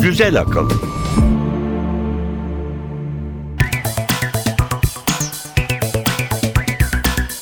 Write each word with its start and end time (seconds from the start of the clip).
Güzel 0.00 0.40
akıl. 0.40 0.70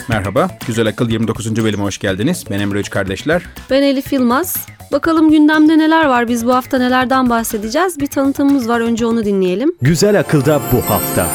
Merhaba, 0.09 0.49
Güzel 0.67 0.87
Akıl 0.87 1.09
29. 1.11 1.65
bölüme 1.65 1.83
hoş 1.83 1.99
geldiniz. 1.99 2.45
Ben 2.51 2.61
Emre 2.61 2.79
Üç 2.81 2.91
Kardeşler. 2.91 3.43
Ben 3.71 3.83
Elif 3.83 4.13
Yılmaz. 4.13 4.67
Bakalım 4.93 5.31
gündemde 5.31 5.79
neler 5.79 6.07
var? 6.07 6.29
Biz 6.29 6.47
bu 6.47 6.55
hafta 6.55 6.79
nelerden 6.79 7.31
bahsedeceğiz? 7.31 8.01
Bir 8.01 8.07
tanıtımımız 8.07 8.69
var. 8.69 8.81
Önce 8.81 9.07
onu 9.07 9.25
dinleyelim. 9.25 9.73
Güzel 9.83 10.21
akılda 10.21 10.61
bu 10.73 10.91
hafta. 10.91 11.27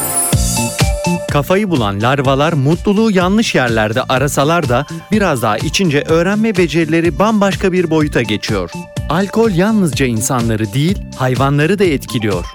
Kafayı 1.31 1.69
bulan 1.69 2.01
larvalar 2.01 2.53
mutluluğu 2.53 3.11
yanlış 3.11 3.55
yerlerde 3.55 4.03
arasalar 4.03 4.69
da 4.69 4.85
biraz 5.11 5.41
daha 5.41 5.57
içince 5.57 6.01
öğrenme 6.01 6.57
becerileri 6.57 7.19
bambaşka 7.19 7.71
bir 7.71 7.89
boyuta 7.89 8.21
geçiyor. 8.21 8.71
Alkol 9.09 9.51
yalnızca 9.51 10.05
insanları 10.05 10.73
değil, 10.73 10.97
hayvanları 11.15 11.79
da 11.79 11.83
etkiliyor. 11.83 12.45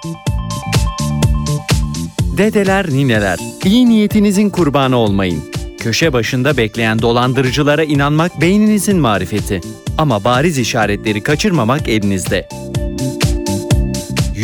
Dedeler, 2.37 2.89
nineler, 2.89 3.39
iyi 3.65 3.89
niyetinizin 3.89 4.49
kurbanı 4.49 4.97
olmayın. 4.97 5.43
Köşe 5.79 6.13
başında 6.13 6.57
bekleyen 6.57 7.01
dolandırıcılara 7.01 7.83
inanmak 7.83 8.41
beyninizin 8.41 8.97
marifeti. 8.97 9.61
Ama 9.97 10.23
bariz 10.23 10.57
işaretleri 10.57 11.23
kaçırmamak 11.23 11.89
elinizde. 11.89 12.47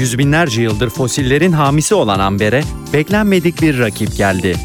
Yüz 0.01 0.17
binlerce 0.17 0.61
yıldır 0.61 0.89
fosillerin 0.89 1.51
hamisi 1.51 1.95
olan 1.95 2.19
Amber'e 2.19 2.63
beklenmedik 2.93 3.61
bir 3.61 3.79
rakip 3.79 4.17
geldi. 4.17 4.55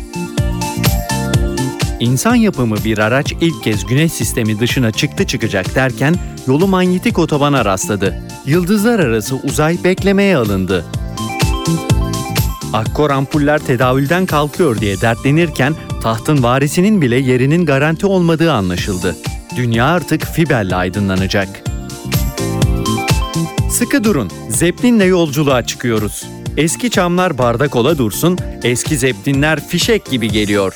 İnsan 2.00 2.34
yapımı 2.34 2.76
bir 2.84 2.98
araç 2.98 3.32
ilk 3.40 3.62
kez 3.62 3.86
güneş 3.86 4.12
sistemi 4.12 4.60
dışına 4.60 4.90
çıktı 4.90 5.26
çıkacak 5.26 5.74
derken 5.74 6.14
yolu 6.46 6.66
manyetik 6.66 7.18
otobana 7.18 7.64
rastladı. 7.64 8.22
Yıldızlar 8.46 8.98
arası 8.98 9.36
uzay 9.36 9.84
beklemeye 9.84 10.36
alındı. 10.36 10.84
Akkor 12.72 13.10
ampuller 13.10 13.58
tedavülden 13.58 14.26
kalkıyor 14.26 14.80
diye 14.80 15.00
dertlenirken 15.00 15.74
tahtın 16.02 16.42
varisinin 16.42 17.02
bile 17.02 17.16
yerinin 17.16 17.66
garanti 17.66 18.06
olmadığı 18.06 18.52
anlaşıldı. 18.52 19.16
Dünya 19.56 19.86
artık 19.86 20.24
fiberle 20.24 20.76
aydınlanacak. 20.76 21.65
Sıkı 23.76 24.04
durun, 24.04 24.30
Zeppelin'le 24.50 25.04
yolculuğa 25.08 25.66
çıkıyoruz. 25.66 26.26
Eski 26.56 26.90
çamlar 26.90 27.38
bardak 27.38 27.76
ola 27.76 27.98
dursun, 27.98 28.38
eski 28.64 28.96
Zeppelinler 28.96 29.68
fişek 29.68 30.10
gibi 30.10 30.28
geliyor. 30.28 30.74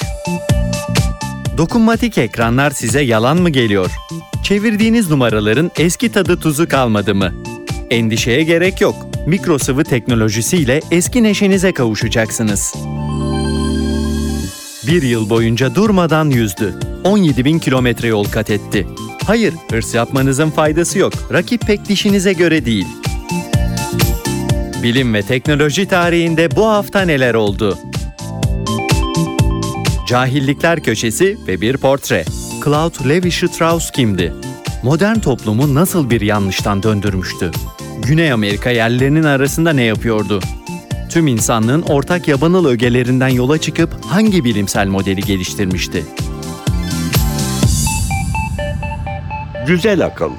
Dokunmatik 1.59 2.19
ekranlar 2.19 2.71
size 2.71 3.01
yalan 3.01 3.37
mı 3.37 3.51
geliyor? 3.51 3.91
Çevirdiğiniz 4.43 5.11
numaraların 5.11 5.71
eski 5.79 6.13
tadı 6.13 6.41
tuzu 6.41 6.69
kalmadı 6.69 7.15
mı? 7.15 7.33
Endişeye 7.91 8.43
gerek 8.43 8.81
yok. 8.81 8.95
Mikro 9.27 9.85
teknolojisiyle 9.85 10.81
eski 10.91 11.23
neşenize 11.23 11.73
kavuşacaksınız. 11.73 12.75
Bir 14.87 15.03
yıl 15.03 15.31
boyunca 15.31 15.75
durmadan 15.75 16.31
yüzdü. 16.31 16.75
17 17.05 17.45
bin 17.45 17.59
kilometre 17.59 18.09
yol 18.09 18.25
kat 18.25 18.51
etti. 18.51 18.87
Hayır, 19.31 19.55
hırs 19.71 19.95
yapmanızın 19.95 20.51
faydası 20.51 20.99
yok. 20.99 21.13
Rakip 21.33 21.61
pek 21.61 21.89
dişinize 21.89 22.33
göre 22.33 22.65
değil. 22.65 22.87
Bilim 24.83 25.15
ve 25.15 25.23
teknoloji 25.23 25.89
tarihinde 25.89 26.57
bu 26.57 26.67
hafta 26.67 27.01
neler 27.01 27.35
oldu? 27.35 27.79
Cahillikler 30.09 30.83
Köşesi 30.83 31.39
ve 31.47 31.61
bir 31.61 31.77
portre. 31.77 32.25
Claude 32.65 32.97
Levi-Strauss 32.97 33.93
kimdi? 33.93 34.35
Modern 34.83 35.19
toplumu 35.19 35.75
nasıl 35.75 36.11
bir 36.11 36.21
yanlıştan 36.21 36.83
döndürmüştü? 36.83 37.51
Güney 38.03 38.33
Amerika 38.33 38.71
yerlilerinin 38.71 39.25
arasında 39.25 39.73
ne 39.73 39.83
yapıyordu? 39.83 40.41
Tüm 41.11 41.27
insanlığın 41.27 41.83
ortak 41.83 42.29
yabanıl 42.29 42.67
ögelerinden 42.67 43.29
yola 43.29 43.59
çıkıp 43.59 44.05
hangi 44.05 44.45
bilimsel 44.45 44.87
modeli 44.87 45.21
geliştirmişti? 45.21 46.05
Güzel 49.71 50.07
akıl. 50.07 50.31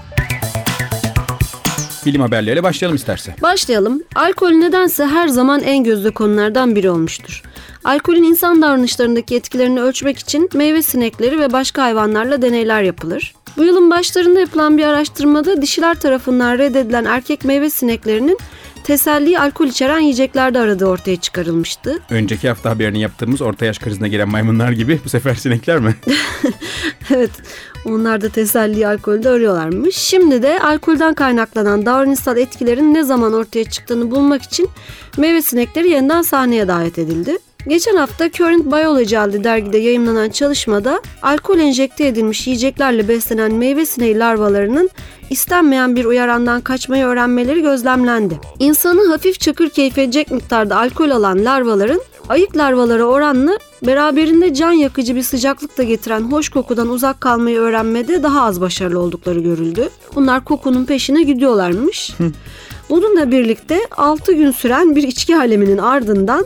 Bilim 2.06 2.22
haberleriyle 2.22 2.64
başlayalım 2.64 2.96
isterse. 2.96 3.36
Başlayalım. 3.42 4.04
Alkol 4.16 4.50
nedense 4.50 5.06
her 5.06 5.28
zaman 5.28 5.62
en 5.62 5.84
gözde 5.84 6.12
konulardan 6.12 6.76
biri 6.76 6.90
olmuştur. 6.90 7.44
Alkolün 7.84 8.24
insan 8.24 8.62
davranışlarındaki 8.62 9.36
etkilerini 9.36 9.82
ölçmek 9.82 10.20
için 10.20 10.50
meyve 10.54 10.82
sinekleri 10.84 11.40
ve 11.40 11.54
başka 11.54 11.84
hayvanlarla 11.84 12.42
deneyler 12.42 12.82
yapılır. 12.82 13.34
Bu 13.58 13.64
yılın 13.64 13.90
başlarında 13.92 14.40
yapılan 14.40 14.78
bir 14.78 14.84
araştırmada 14.84 15.62
dişiler 15.62 16.00
tarafından 16.00 16.58
reddedilen 16.58 17.06
erkek 17.06 17.46
meyve 17.46 17.70
sineklerinin 17.70 18.38
teselliyi 18.84 19.40
alkol 19.40 19.68
içeren 19.68 20.00
yiyeceklerde 20.00 20.60
aradığı 20.60 20.86
ortaya 20.86 21.16
çıkarılmıştı. 21.16 22.00
Önceki 22.10 22.48
hafta 22.48 22.70
haberini 22.70 23.02
yaptığımız 23.02 23.42
orta 23.42 23.66
yaş 23.66 23.80
krizine 23.80 24.10
giren 24.10 24.30
maymunlar 24.30 24.72
gibi 24.72 25.00
bu 25.06 25.10
sefer 25.10 25.36
sinekler 25.36 25.80
mi? 25.80 25.96
evet, 27.16 27.32
onlar 27.86 28.22
da 28.22 28.30
teselliyi 28.30 28.88
alkolde 28.88 29.30
arıyorlarmış. 29.30 29.96
Şimdi 29.96 30.44
de 30.44 30.60
alkolden 30.60 31.14
kaynaklanan 31.14 31.86
davranışsal 31.86 32.38
etkilerin 32.38 32.94
ne 32.94 33.04
zaman 33.04 33.34
ortaya 33.34 33.66
çıktığını 33.66 34.12
bulmak 34.12 34.42
için 34.42 34.70
meyve 35.18 35.42
sinekleri 35.42 35.90
yeniden 35.90 36.22
sahneye 36.22 36.68
davet 36.68 37.00
edildi. 37.00 37.38
Geçen 37.68 37.96
hafta 37.96 38.32
Current 38.32 38.66
Biology 38.66 39.18
adlı 39.18 39.44
dergide 39.44 39.78
yayımlanan 39.78 40.30
çalışmada 40.30 41.02
alkol 41.22 41.60
enjekte 41.60 42.08
edilmiş 42.08 42.48
yiyeceklerle 42.48 43.08
beslenen 43.08 43.54
meyve 43.54 43.86
sineği 43.86 44.20
larvalarının 44.20 44.90
istenmeyen 45.30 45.96
bir 45.96 46.06
uyarandan 46.06 46.62
kaçmayı 46.62 47.06
öğrenmeleri 47.06 47.62
gözlemlendi. 47.62 48.40
İnsanı 48.60 49.08
hafif 49.08 49.40
çakır 49.40 49.70
keyif 49.70 49.98
edecek 49.98 50.32
miktarda 50.32 50.78
alkol 50.78 51.10
alan 51.10 51.46
larvaların 51.46 52.02
ayık 52.30 52.58
larvalara 52.58 53.04
oranla 53.04 53.60
beraberinde 53.86 54.54
can 54.54 54.72
yakıcı 54.72 55.16
bir 55.16 55.24
sıcaklık 55.24 55.78
da 55.78 55.84
getiren 55.84 56.22
hoş 56.22 56.50
kokudan 56.50 56.90
uzak 56.90 57.22
kalmayı 57.22 57.58
öğrenmede 57.58 58.24
daha 58.24 58.42
az 58.42 58.62
başarılı 58.62 59.00
oldukları 59.00 59.40
görüldü. 59.40 59.90
Bunlar 60.16 60.46
kokunun 60.46 60.86
peşine 60.86 61.24
gidiyorlarmış. 61.24 62.12
Bununla 62.90 63.32
birlikte 63.32 63.80
6 63.98 64.34
gün 64.34 64.52
süren 64.52 64.96
bir 64.96 65.04
içki 65.04 65.36
aleminin 65.36 65.78
ardından 65.78 66.46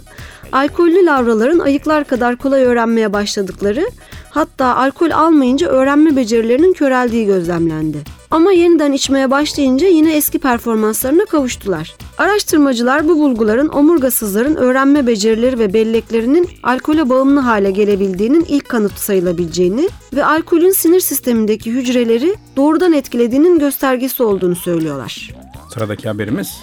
alkollü 0.51 1.05
lavraların 1.05 1.59
ayıklar 1.59 2.03
kadar 2.03 2.35
kolay 2.35 2.63
öğrenmeye 2.63 3.13
başladıkları, 3.13 3.89
hatta 4.29 4.75
alkol 4.75 5.11
almayınca 5.11 5.67
öğrenme 5.67 6.15
becerilerinin 6.15 6.73
köreldiği 6.73 7.25
gözlemlendi. 7.25 7.97
Ama 8.31 8.51
yeniden 8.51 8.91
içmeye 8.91 9.31
başlayınca 9.31 9.87
yine 9.87 10.15
eski 10.15 10.39
performanslarına 10.39 11.25
kavuştular. 11.25 11.95
Araştırmacılar 12.17 13.07
bu 13.07 13.19
bulguların 13.19 13.69
omurgasızların 13.69 14.55
öğrenme 14.55 15.07
becerileri 15.07 15.59
ve 15.59 15.73
belleklerinin 15.73 16.49
alkole 16.63 17.09
bağımlı 17.09 17.39
hale 17.39 17.71
gelebildiğinin 17.71 18.45
ilk 18.49 18.69
kanıtı 18.69 19.01
sayılabileceğini 19.01 19.89
ve 20.13 20.25
alkolün 20.25 20.71
sinir 20.71 20.99
sistemindeki 20.99 21.71
hücreleri 21.71 22.35
doğrudan 22.55 22.93
etkilediğinin 22.93 23.59
göstergesi 23.59 24.23
olduğunu 24.23 24.55
söylüyorlar. 24.55 25.31
Sıradaki 25.73 26.07
haberimiz. 26.07 26.57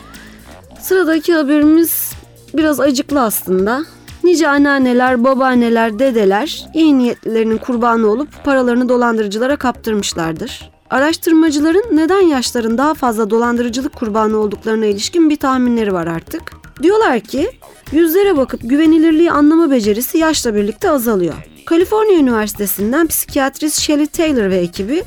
Sıradaki 0.81 1.35
haberimiz 1.35 2.13
biraz 2.55 2.81
acıklı 2.81 3.21
aslında. 3.21 3.85
Nice 4.25 4.49
anneanneler, 4.49 5.25
babaanneler, 5.25 5.99
dedeler 5.99 6.67
iyi 6.75 6.99
niyetlilerinin 6.99 7.59
kurbanı 7.59 8.07
olup 8.07 8.45
paralarını 8.45 8.89
dolandırıcılara 8.89 9.57
kaptırmışlardır. 9.57 10.71
Araştırmacıların 10.91 11.85
neden 11.93 12.21
yaşların 12.21 12.79
daha 12.79 12.95
fazla 12.95 13.31
dolandırıcılık 13.31 13.97
kurbanı 13.97 14.37
olduklarına 14.37 14.87
ilişkin 14.87 15.31
bir 15.31 15.37
tahminleri 15.37 15.93
var 15.93 16.07
artık. 16.07 16.43
Diyorlar 16.83 17.21
ki 17.21 17.51
yüzlere 17.93 18.37
bakıp 18.37 18.61
güvenilirliği 18.65 19.31
anlama 19.31 19.71
becerisi 19.71 20.19
yaşla 20.19 20.55
birlikte 20.55 20.91
azalıyor. 20.91 21.35
Kaliforniya 21.67 22.19
Üniversitesi'nden 22.19 23.07
psikiyatrist 23.07 23.81
Shelley 23.81 24.07
Taylor 24.07 24.51
ve 24.51 24.57
ekibi 24.57 25.03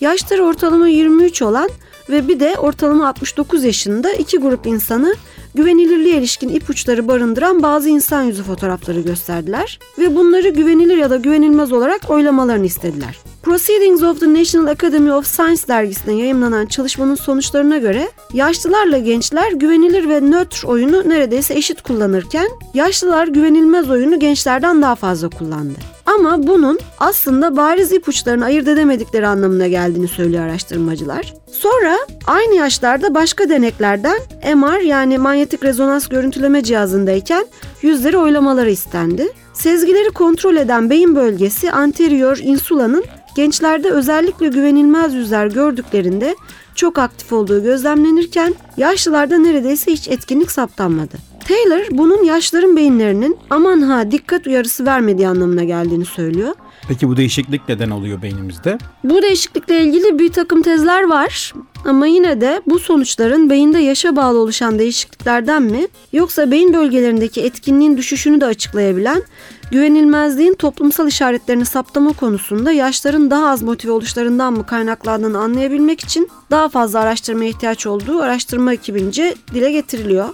yaşları 0.00 0.44
ortalama 0.44 0.88
23 0.88 1.42
olan 1.42 1.70
ve 2.10 2.28
bir 2.28 2.40
de 2.40 2.56
ortalama 2.58 3.08
69 3.08 3.64
yaşında 3.64 4.12
iki 4.12 4.38
grup 4.38 4.66
insanı 4.66 5.14
güvenilirliğe 5.58 6.16
ilişkin 6.16 6.48
ipuçları 6.48 7.08
barındıran 7.08 7.62
bazı 7.62 7.88
insan 7.88 8.22
yüzü 8.22 8.42
fotoğrafları 8.42 9.00
gösterdiler 9.00 9.78
ve 9.98 10.16
bunları 10.16 10.48
güvenilir 10.48 10.96
ya 10.96 11.10
da 11.10 11.16
güvenilmez 11.16 11.72
olarak 11.72 12.10
oylamalarını 12.10 12.66
istediler. 12.66 13.18
Proceedings 13.42 14.02
of 14.02 14.20
the 14.20 14.34
National 14.34 14.66
Academy 14.66 15.12
of 15.12 15.26
Science 15.26 15.62
dergisinde 15.68 16.12
yayımlanan 16.12 16.66
çalışmanın 16.66 17.14
sonuçlarına 17.14 17.78
göre 17.78 18.08
yaşlılarla 18.32 18.98
gençler 18.98 19.52
güvenilir 19.52 20.08
ve 20.08 20.20
nötr 20.20 20.64
oyunu 20.64 21.08
neredeyse 21.08 21.54
eşit 21.54 21.82
kullanırken 21.82 22.48
yaşlılar 22.74 23.28
güvenilmez 23.28 23.90
oyunu 23.90 24.18
gençlerden 24.18 24.82
daha 24.82 24.94
fazla 24.94 25.28
kullandı. 25.28 25.97
Ama 26.14 26.46
bunun 26.46 26.78
aslında 26.98 27.56
bariz 27.56 27.92
ipuçlarını 27.92 28.44
ayırt 28.44 28.68
edemedikleri 28.68 29.26
anlamına 29.26 29.68
geldiğini 29.68 30.08
söylüyor 30.08 30.44
araştırmacılar. 30.44 31.34
Sonra 31.52 31.98
aynı 32.26 32.54
yaşlarda 32.54 33.14
başka 33.14 33.48
deneklerden 33.48 34.18
MR 34.54 34.80
yani 34.80 35.18
manyetik 35.18 35.64
rezonans 35.64 36.08
görüntüleme 36.08 36.62
cihazındayken 36.62 37.46
yüzleri 37.82 38.18
oylamaları 38.18 38.70
istendi. 38.70 39.28
Sezgileri 39.54 40.10
kontrol 40.10 40.56
eden 40.56 40.90
beyin 40.90 41.16
bölgesi 41.16 41.72
anterior 41.72 42.38
insula'nın 42.42 43.04
gençlerde 43.36 43.90
özellikle 43.90 44.48
güvenilmez 44.48 45.14
yüzler 45.14 45.46
gördüklerinde 45.46 46.36
çok 46.74 46.98
aktif 46.98 47.32
olduğu 47.32 47.62
gözlemlenirken 47.62 48.54
yaşlılarda 48.76 49.38
neredeyse 49.38 49.92
hiç 49.92 50.08
etkinlik 50.08 50.50
saptanmadı. 50.50 51.27
Taylor 51.48 51.86
bunun 51.90 52.24
yaşların 52.24 52.76
beyinlerinin 52.76 53.36
aman 53.50 53.80
ha 53.80 54.10
dikkat 54.10 54.46
uyarısı 54.46 54.86
vermediği 54.86 55.28
anlamına 55.28 55.64
geldiğini 55.64 56.04
söylüyor. 56.04 56.54
Peki 56.88 57.08
bu 57.08 57.16
değişiklik 57.16 57.68
neden 57.68 57.90
oluyor 57.90 58.22
beynimizde? 58.22 58.78
Bu 59.04 59.22
değişiklikle 59.22 59.82
ilgili 59.82 60.18
bir 60.18 60.32
takım 60.32 60.62
tezler 60.62 61.02
var 61.02 61.54
ama 61.84 62.06
yine 62.06 62.40
de 62.40 62.62
bu 62.66 62.78
sonuçların 62.78 63.50
beyinde 63.50 63.78
yaşa 63.78 64.16
bağlı 64.16 64.38
oluşan 64.38 64.78
değişikliklerden 64.78 65.62
mi 65.62 65.88
yoksa 66.12 66.50
beyin 66.50 66.74
bölgelerindeki 66.74 67.42
etkinliğin 67.42 67.96
düşüşünü 67.96 68.40
de 68.40 68.46
açıklayabilen 68.46 69.22
güvenilmezliğin 69.70 70.54
toplumsal 70.54 71.08
işaretlerini 71.08 71.64
saptama 71.64 72.12
konusunda 72.12 72.72
yaşların 72.72 73.30
daha 73.30 73.48
az 73.48 73.62
motive 73.62 73.92
oluşlarından 73.92 74.52
mı 74.52 74.66
kaynaklandığını 74.66 75.38
anlayabilmek 75.38 76.00
için 76.00 76.28
daha 76.50 76.68
fazla 76.68 77.00
araştırmaya 77.00 77.50
ihtiyaç 77.50 77.86
olduğu 77.86 78.20
araştırma 78.20 78.72
ekibince 78.72 79.34
dile 79.54 79.72
getiriliyor. 79.72 80.28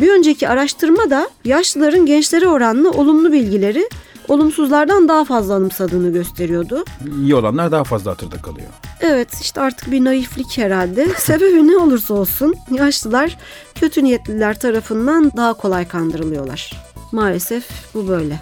Bir 0.00 0.08
önceki 0.12 0.48
araştırma 0.48 1.10
da 1.10 1.30
yaşlıların 1.44 2.06
gençlere 2.06 2.48
oranla 2.48 2.90
olumlu 2.90 3.32
bilgileri 3.32 3.88
olumsuzlardan 4.28 5.08
daha 5.08 5.24
fazla 5.24 5.54
anımsadığını 5.54 6.12
gösteriyordu. 6.12 6.84
İyi 7.22 7.34
olanlar 7.34 7.72
daha 7.72 7.84
fazla 7.84 8.10
hatırda 8.10 8.42
kalıyor. 8.42 8.68
Evet 9.00 9.28
işte 9.40 9.60
artık 9.60 9.90
bir 9.90 10.04
naiflik 10.04 10.58
herhalde. 10.58 11.06
Sebebi 11.18 11.68
ne 11.68 11.76
olursa 11.76 12.14
olsun 12.14 12.54
yaşlılar 12.70 13.36
kötü 13.74 14.04
niyetliler 14.04 14.60
tarafından 14.60 15.32
daha 15.36 15.52
kolay 15.54 15.88
kandırılıyorlar. 15.88 16.72
Maalesef 17.12 17.64
bu 17.94 18.08
böyle. 18.08 18.40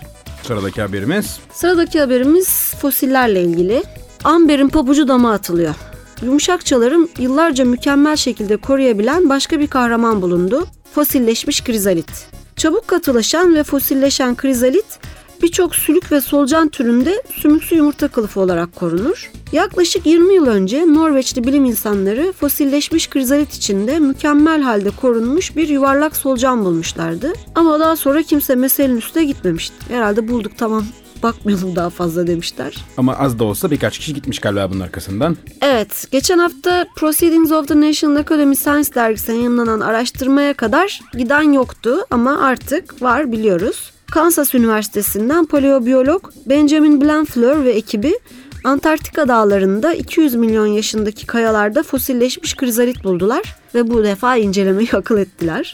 Sıradaki 0.48 0.82
haberimiz 0.82 1.38
Sıradaki 1.52 2.00
haberimiz 2.00 2.74
fosillerle 2.80 3.42
ilgili. 3.42 3.82
Amber'in 4.24 4.68
pabucu 4.68 5.08
dama 5.08 5.32
atılıyor. 5.32 5.74
Yumuşakçalarım 6.22 7.08
yıllarca 7.18 7.64
mükemmel 7.64 8.16
şekilde 8.16 8.56
koruyabilen 8.56 9.28
başka 9.28 9.60
bir 9.60 9.66
kahraman 9.66 10.22
bulundu. 10.22 10.66
Fosilleşmiş 10.94 11.64
krizalit. 11.64 12.28
Çabuk 12.56 12.88
katılaşan 12.88 13.54
ve 13.54 13.64
fosilleşen 13.64 14.36
krizalit 14.36 14.98
birçok 15.42 15.74
sülük 15.74 16.12
ve 16.12 16.20
solucan 16.20 16.68
türünde 16.68 17.22
sümüksü 17.42 17.74
yumurta 17.74 18.08
kılıfı 18.08 18.40
olarak 18.40 18.76
korunur. 18.76 19.30
Yaklaşık 19.52 20.06
20 20.06 20.34
yıl 20.34 20.46
önce 20.46 20.86
Norveçli 20.86 21.44
bilim 21.44 21.64
insanları 21.64 22.32
fosilleşmiş 22.32 23.10
krizalit 23.10 23.54
içinde 23.54 23.98
mükemmel 23.98 24.62
halde 24.62 24.90
korunmuş 24.90 25.56
bir 25.56 25.68
yuvarlak 25.68 26.16
solucan 26.16 26.64
bulmuşlardı. 26.64 27.32
Ama 27.54 27.80
daha 27.80 27.96
sonra 27.96 28.22
kimse 28.22 28.54
meselenin 28.54 28.96
üstüne 28.96 29.24
gitmemişti. 29.24 29.74
Herhalde 29.88 30.28
bulduk 30.28 30.52
tamam 30.58 30.84
bakmayalım 31.22 31.76
daha 31.76 31.90
fazla 31.90 32.26
demişler. 32.26 32.84
ama 32.96 33.14
az 33.18 33.38
da 33.38 33.44
olsa 33.44 33.70
birkaç 33.70 33.98
kişi 33.98 34.14
gitmiş 34.14 34.38
galiba 34.38 34.70
bunun 34.70 34.80
arkasından. 34.80 35.36
Evet, 35.62 36.08
geçen 36.10 36.38
hafta 36.38 36.86
Proceedings 36.96 37.52
of 37.52 37.68
the 37.68 37.80
National 37.80 38.16
Academy 38.16 38.56
Science 38.56 38.94
dergisine 38.94 39.36
yayınlanan 39.36 39.80
araştırmaya 39.80 40.54
kadar 40.54 41.00
giden 41.14 41.52
yoktu 41.52 41.96
ama 42.10 42.38
artık 42.40 43.02
var 43.02 43.32
biliyoruz. 43.32 43.92
Kansas 44.10 44.54
Üniversitesi'nden 44.54 45.44
paleobiyolog 45.44 46.30
Benjamin 46.46 47.00
Blanfleur 47.00 47.64
ve 47.64 47.70
ekibi 47.70 48.18
Antarktika 48.64 49.28
dağlarında 49.28 49.94
200 49.94 50.34
milyon 50.34 50.66
yaşındaki 50.66 51.26
kayalarda 51.26 51.82
fosilleşmiş 51.82 52.56
krizalit 52.56 53.04
buldular 53.04 53.56
ve 53.74 53.90
bu 53.90 54.04
defa 54.04 54.36
incelemeyi 54.36 54.88
akıl 54.92 55.18
ettiler. 55.18 55.72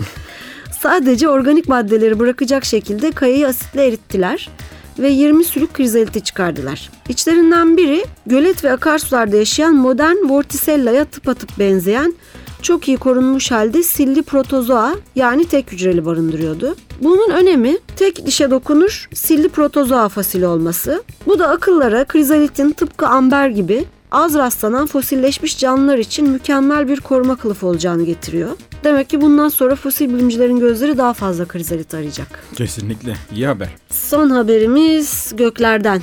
Sadece 0.81 1.28
organik 1.28 1.69
maddeleri 1.69 2.19
bırakacak 2.19 2.64
şekilde 2.64 3.10
kayayı 3.10 3.48
asitle 3.48 3.86
erittiler 3.86 4.48
ve 4.98 5.08
20 5.08 5.44
sülük 5.44 5.75
krizaliti 5.75 6.20
çıkardılar. 6.20 6.90
İçlerinden 7.08 7.76
biri 7.76 8.04
gölet 8.26 8.64
ve 8.64 8.72
akarsularda 8.72 9.36
yaşayan 9.36 9.75
modern 9.75 10.16
Vorticella'ya 10.28 11.04
tıpatıp 11.04 11.58
benzeyen 11.58 12.14
çok 12.64 12.88
iyi 12.88 12.96
korunmuş 12.96 13.50
halde 13.50 13.82
silli 13.82 14.22
protozoa 14.22 14.94
yani 15.16 15.44
tek 15.44 15.72
hücreli 15.72 16.05
barındırıyordu. 16.05 16.76
Bunun 17.00 17.31
önemi 17.31 17.78
tek 17.96 18.26
dişe 18.26 18.50
dokunur 18.50 19.08
silli 19.14 19.49
protozoa 19.49 20.08
fosili 20.08 20.46
olması. 20.46 21.02
Bu 21.26 21.38
da 21.38 21.49
akıllara 21.49 22.05
krizalitin 22.05 22.70
tıpkı 22.70 23.06
amber 23.06 23.49
gibi 23.49 23.84
az 24.12 24.34
rastlanan 24.34 24.87
fosilleşmiş 24.87 25.58
canlılar 25.58 25.99
için 25.99 26.31
mükemmel 26.31 26.88
bir 26.88 27.00
koruma 27.00 27.37
kılıfı 27.37 27.66
olacağını 27.66 28.05
getiriyor. 28.05 28.50
Demek 28.84 29.10
ki 29.10 29.20
bundan 29.20 29.49
sonra 29.49 29.76
fosil 29.76 30.08
bilimcilerin 30.14 30.60
gözleri 30.60 30.99
daha 30.99 31.12
fazla 31.12 31.44
krizalit 31.44 31.94
arayacak. 31.94 32.44
Kesinlikle 32.55 33.17
iyi 33.34 33.46
haber. 33.46 33.69
Son 33.90 34.31
haberimiz 34.31 35.32
göklerden. 35.37 36.02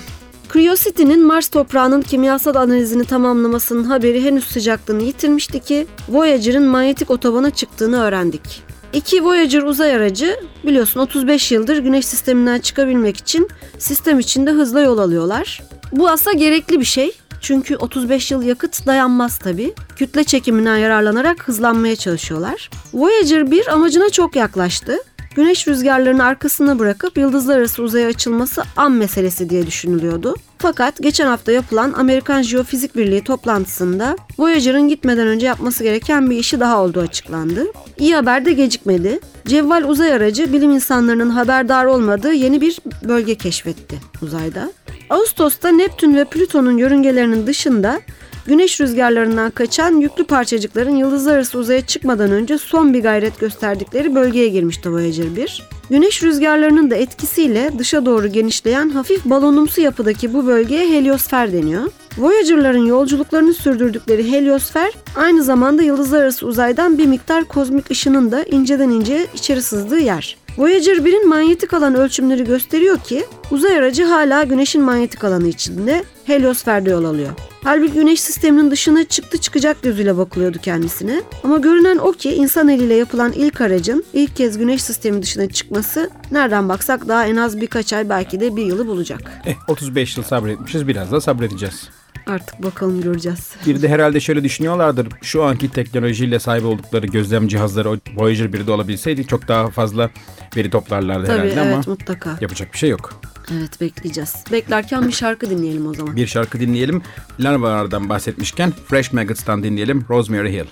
Curiosity'nin 0.54 1.26
Mars 1.26 1.48
toprağının 1.48 2.02
kimyasal 2.02 2.56
analizini 2.56 3.06
tamamlamasının 3.06 3.84
haberi 3.84 4.24
henüz 4.24 4.44
sıcaklığını 4.44 5.04
yitirmişti 5.04 5.60
ki 5.60 5.88
Voyager'ın 6.10 6.64
manyetik 6.64 7.12
otobana 7.12 7.50
çıktığını 7.50 8.02
öğrendik. 8.02 8.64
İki 8.94 9.26
Voyager 9.26 9.64
uzay 9.64 9.96
aracı 9.96 10.40
biliyorsun 10.64 11.00
35 11.00 11.52
yıldır 11.52 11.78
Güneş 11.78 12.06
sisteminden 12.06 12.60
çıkabilmek 12.60 13.18
için 13.18 13.48
sistem 13.78 14.20
içinde 14.20 14.52
hızla 14.52 14.82
yol 14.82 14.98
alıyorlar. 14.98 15.64
Bu 15.92 16.10
aslında 16.10 16.38
gerekli 16.38 16.80
bir 16.80 16.86
şey. 16.86 17.12
Çünkü 17.42 17.76
35 17.76 18.32
yıl 18.32 18.42
yakıt 18.44 18.86
dayanmaz 18.86 19.38
tabii. 19.38 19.74
Kütle 19.96 20.24
çekiminden 20.24 20.78
yararlanarak 20.78 21.48
hızlanmaya 21.48 21.96
çalışıyorlar. 21.96 22.70
Voyager 22.94 23.52
1 23.52 23.68
amacına 23.68 24.10
çok 24.10 24.36
yaklaştı. 24.36 24.98
Güneş 25.36 25.68
rüzgarlarını 25.68 26.24
arkasına 26.26 26.80
bırakıp 26.80 27.18
yıldızlar 27.18 27.58
arası 27.58 27.84
uzaya 27.84 28.08
açılması 28.08 28.64
an 28.78 28.92
meselesi 28.92 29.50
diye 29.50 29.68
düşünülüyordu. 29.68 30.36
Fakat 30.58 30.98
geçen 31.02 31.28
hafta 31.28 31.52
yapılan 31.52 31.94
Amerikan 31.94 32.42
Jeofizik 32.42 32.96
Birliği 32.96 33.24
toplantısında 33.24 34.16
Voyager'ın 34.40 34.88
gitmeden 34.88 35.28
önce 35.28 35.46
yapması 35.48 35.84
gereken 35.84 36.30
bir 36.30 36.38
işi 36.38 36.60
daha 36.60 36.84
olduğu 36.84 37.00
açıklandı. 37.00 37.66
İyi 37.98 38.16
haber 38.16 38.46
de 38.46 38.54
gecikmedi. 38.54 39.20
Cevval 39.48 39.84
uzay 39.84 40.14
aracı 40.14 40.54
bilim 40.54 40.72
insanlarının 40.72 41.30
haberdar 41.30 41.86
olmadığı 41.86 42.34
yeni 42.34 42.62
bir 42.62 42.80
bölge 43.04 43.36
keşfetti 43.36 44.00
uzayda. 44.22 44.72
Ağustos'ta 45.10 45.70
Neptün 45.70 46.16
ve 46.16 46.26
Plüton'un 46.26 46.78
yörüngelerinin 46.78 47.48
dışında 47.48 48.00
Güneş 48.46 48.82
rüzgarlarından 48.82 49.52
kaçan 49.52 49.96
yüklü 49.96 50.24
parçacıkların 50.24 50.96
yıldızlar 50.96 51.36
arası 51.36 51.58
uzaya 51.58 51.82
çıkmadan 51.82 52.32
önce 52.32 52.58
son 52.58 52.94
bir 52.94 53.04
gayret 53.04 53.40
gösterdikleri 53.40 54.16
bölgeye 54.16 54.48
girmişti 54.48 54.92
Voyager 54.92 55.36
1. 55.36 55.64
Güneş 55.90 56.24
rüzgarlarının 56.24 56.92
da 56.92 56.96
etkisiyle 56.96 57.72
dışa 57.78 58.06
doğru 58.06 58.28
genişleyen 58.28 58.90
hafif 58.90 59.26
balonumsu 59.26 59.82
yapıdaki 59.82 60.34
bu 60.34 60.48
bölgeye 60.48 60.90
heliosfer 60.90 61.54
deniyor. 61.54 61.84
Voyager'ların 62.18 62.86
yolculuklarını 62.86 63.54
sürdürdükleri 63.54 64.32
heliosfer 64.32 64.94
aynı 65.16 65.44
zamanda 65.44 65.84
yıldızlar 65.84 66.22
arası 66.22 66.48
uzaydan 66.48 66.98
bir 66.98 67.06
miktar 67.06 67.44
kozmik 67.44 67.92
ışının 67.92 68.32
da 68.32 68.44
inceden 68.44 68.90
inceye 68.90 69.28
içeri 69.34 69.62
sızdığı 69.62 70.00
yer. 70.00 70.38
Voyager 70.58 70.98
1'in 70.98 71.30
manyetik 71.30 71.74
alan 71.74 71.96
ölçümleri 71.96 72.44
gösteriyor 72.44 72.98
ki 73.00 73.26
uzay 73.52 73.78
aracı 73.78 74.04
hala 74.04 74.44
güneşin 74.44 74.82
manyetik 74.82 75.24
alanı 75.24 75.48
içinde 75.48 76.04
heliosferde 76.26 76.90
yol 76.90 77.04
alıyor. 77.04 77.32
Halbuki 77.64 77.94
güneş 77.94 78.22
sisteminin 78.22 78.72
dışına 78.72 79.04
çıktı 79.04 79.38
çıkacak 79.38 79.82
gözüyle 79.84 80.18
bakılıyordu 80.18 80.58
kendisine. 80.62 81.22
Ama 81.44 81.58
görünen 81.58 81.98
o 81.98 82.12
ki 82.12 82.34
insan 82.34 82.68
eliyle 82.70 82.94
yapılan 82.96 83.32
ilk 83.32 83.62
aracın 83.62 84.04
ilk 84.14 84.36
kez 84.36 84.58
güneş 84.58 84.84
sistemi 84.84 85.22
dışına 85.22 85.50
çıkması 85.50 86.10
nereden 86.32 86.70
baksak 86.70 87.08
daha 87.08 87.26
en 87.26 87.36
az 87.36 87.62
birkaç 87.62 87.94
ay 87.94 88.10
belki 88.10 88.40
de 88.40 88.56
bir 88.56 88.66
yılı 88.66 88.88
bulacak. 88.88 89.42
Eh 89.46 89.56
35 89.68 90.18
yıl 90.18 90.24
sabretmişiz 90.24 90.88
biraz 90.88 91.12
da 91.12 91.22
sabredeceğiz. 91.22 91.90
Artık 92.28 92.64
bakalım 92.64 93.02
göreceğiz. 93.02 93.52
Bir 93.66 93.82
de 93.82 93.90
herhalde 93.90 94.20
şöyle 94.20 94.44
düşünüyorlardır. 94.44 95.08
Şu 95.22 95.44
anki 95.44 95.72
teknolojiyle 95.72 96.40
sahip 96.40 96.66
oldukları 96.66 97.08
gözlem 97.08 97.48
cihazları 97.48 97.90
Voyager 98.18 98.46
1'de 98.46 98.72
olabilseydi 98.72 99.28
çok 99.28 99.48
daha 99.48 99.68
fazla 99.70 100.10
veri 100.58 100.70
toplarlardı 100.70 101.28
Tabii 101.28 101.38
herhalde 101.40 101.54
evet 101.62 101.74
ama 101.74 101.84
mutlaka. 101.88 102.38
yapacak 102.42 102.74
bir 102.74 102.78
şey 102.78 102.90
yok. 102.90 103.22
Evet 103.52 103.82
bekleyeceğiz. 103.82 104.36
Beklerken 104.52 105.08
bir 105.08 105.12
şarkı 105.12 105.50
dinleyelim 105.50 105.88
o 105.88 105.94
zaman. 105.94 106.16
Bir 106.16 106.28
şarkı 106.28 106.60
dinleyelim. 106.60 107.02
Larvalardan 107.40 108.10
bahsetmişken 108.10 108.74
Fresh 108.88 109.14
Maggots'tan 109.14 109.64
dinleyelim 109.64 110.06
Rosemary 110.10 110.54
Hill. 110.54 110.66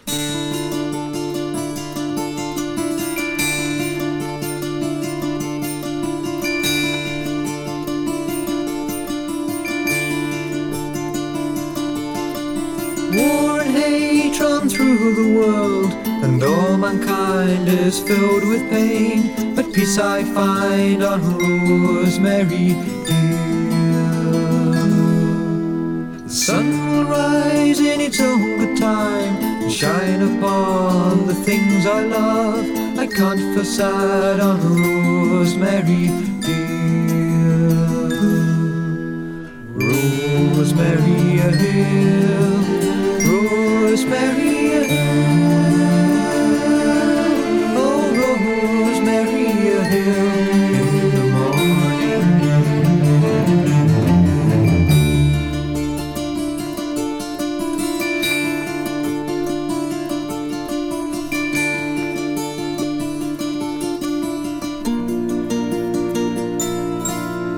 Worn 13.11 13.67
hate 13.67 14.69
through 14.69 15.15
the 15.15 15.33
world 15.33 15.78
mankind 16.89 17.67
is 17.67 17.99
filled 17.99 18.45
with 18.47 18.67
pain. 18.69 19.55
But 19.55 19.73
peace 19.73 19.97
I 19.97 20.23
find 20.23 21.03
on 21.03 21.19
Rosemary 21.37 22.69
Hill. 22.83 23.09
The 26.23 26.29
sun 26.29 26.67
will 26.89 27.05
rise 27.05 27.79
in 27.79 28.01
its 28.01 28.19
own 28.19 28.59
good 28.59 28.77
time 28.77 29.35
and 29.63 29.71
shine 29.71 30.21
upon 30.31 31.27
the 31.27 31.35
things 31.35 31.85
I 31.85 32.01
love. 32.05 32.65
I 32.97 33.07
can't 33.07 33.39
feel 33.53 33.65
sad 33.65 34.39
on 34.39 34.57
Rosemary 34.81 36.05
Hill. 36.45 36.89
Rosemary 40.55 41.37
Hill, 41.63 42.57
Rosemary 43.27 44.58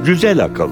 Güzel 0.06 0.44
akıl. 0.44 0.70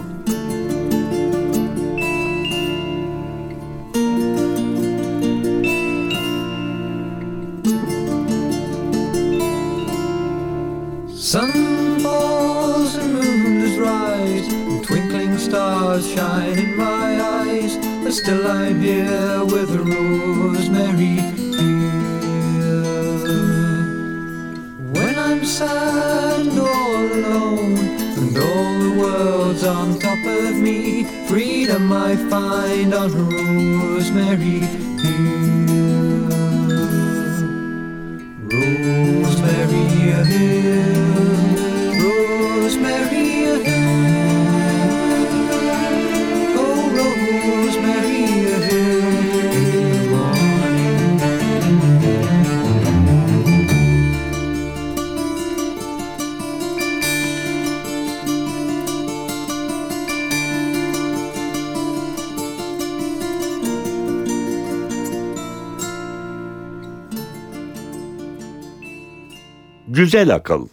Güzel 70.10 70.36
akıl. 70.36 70.68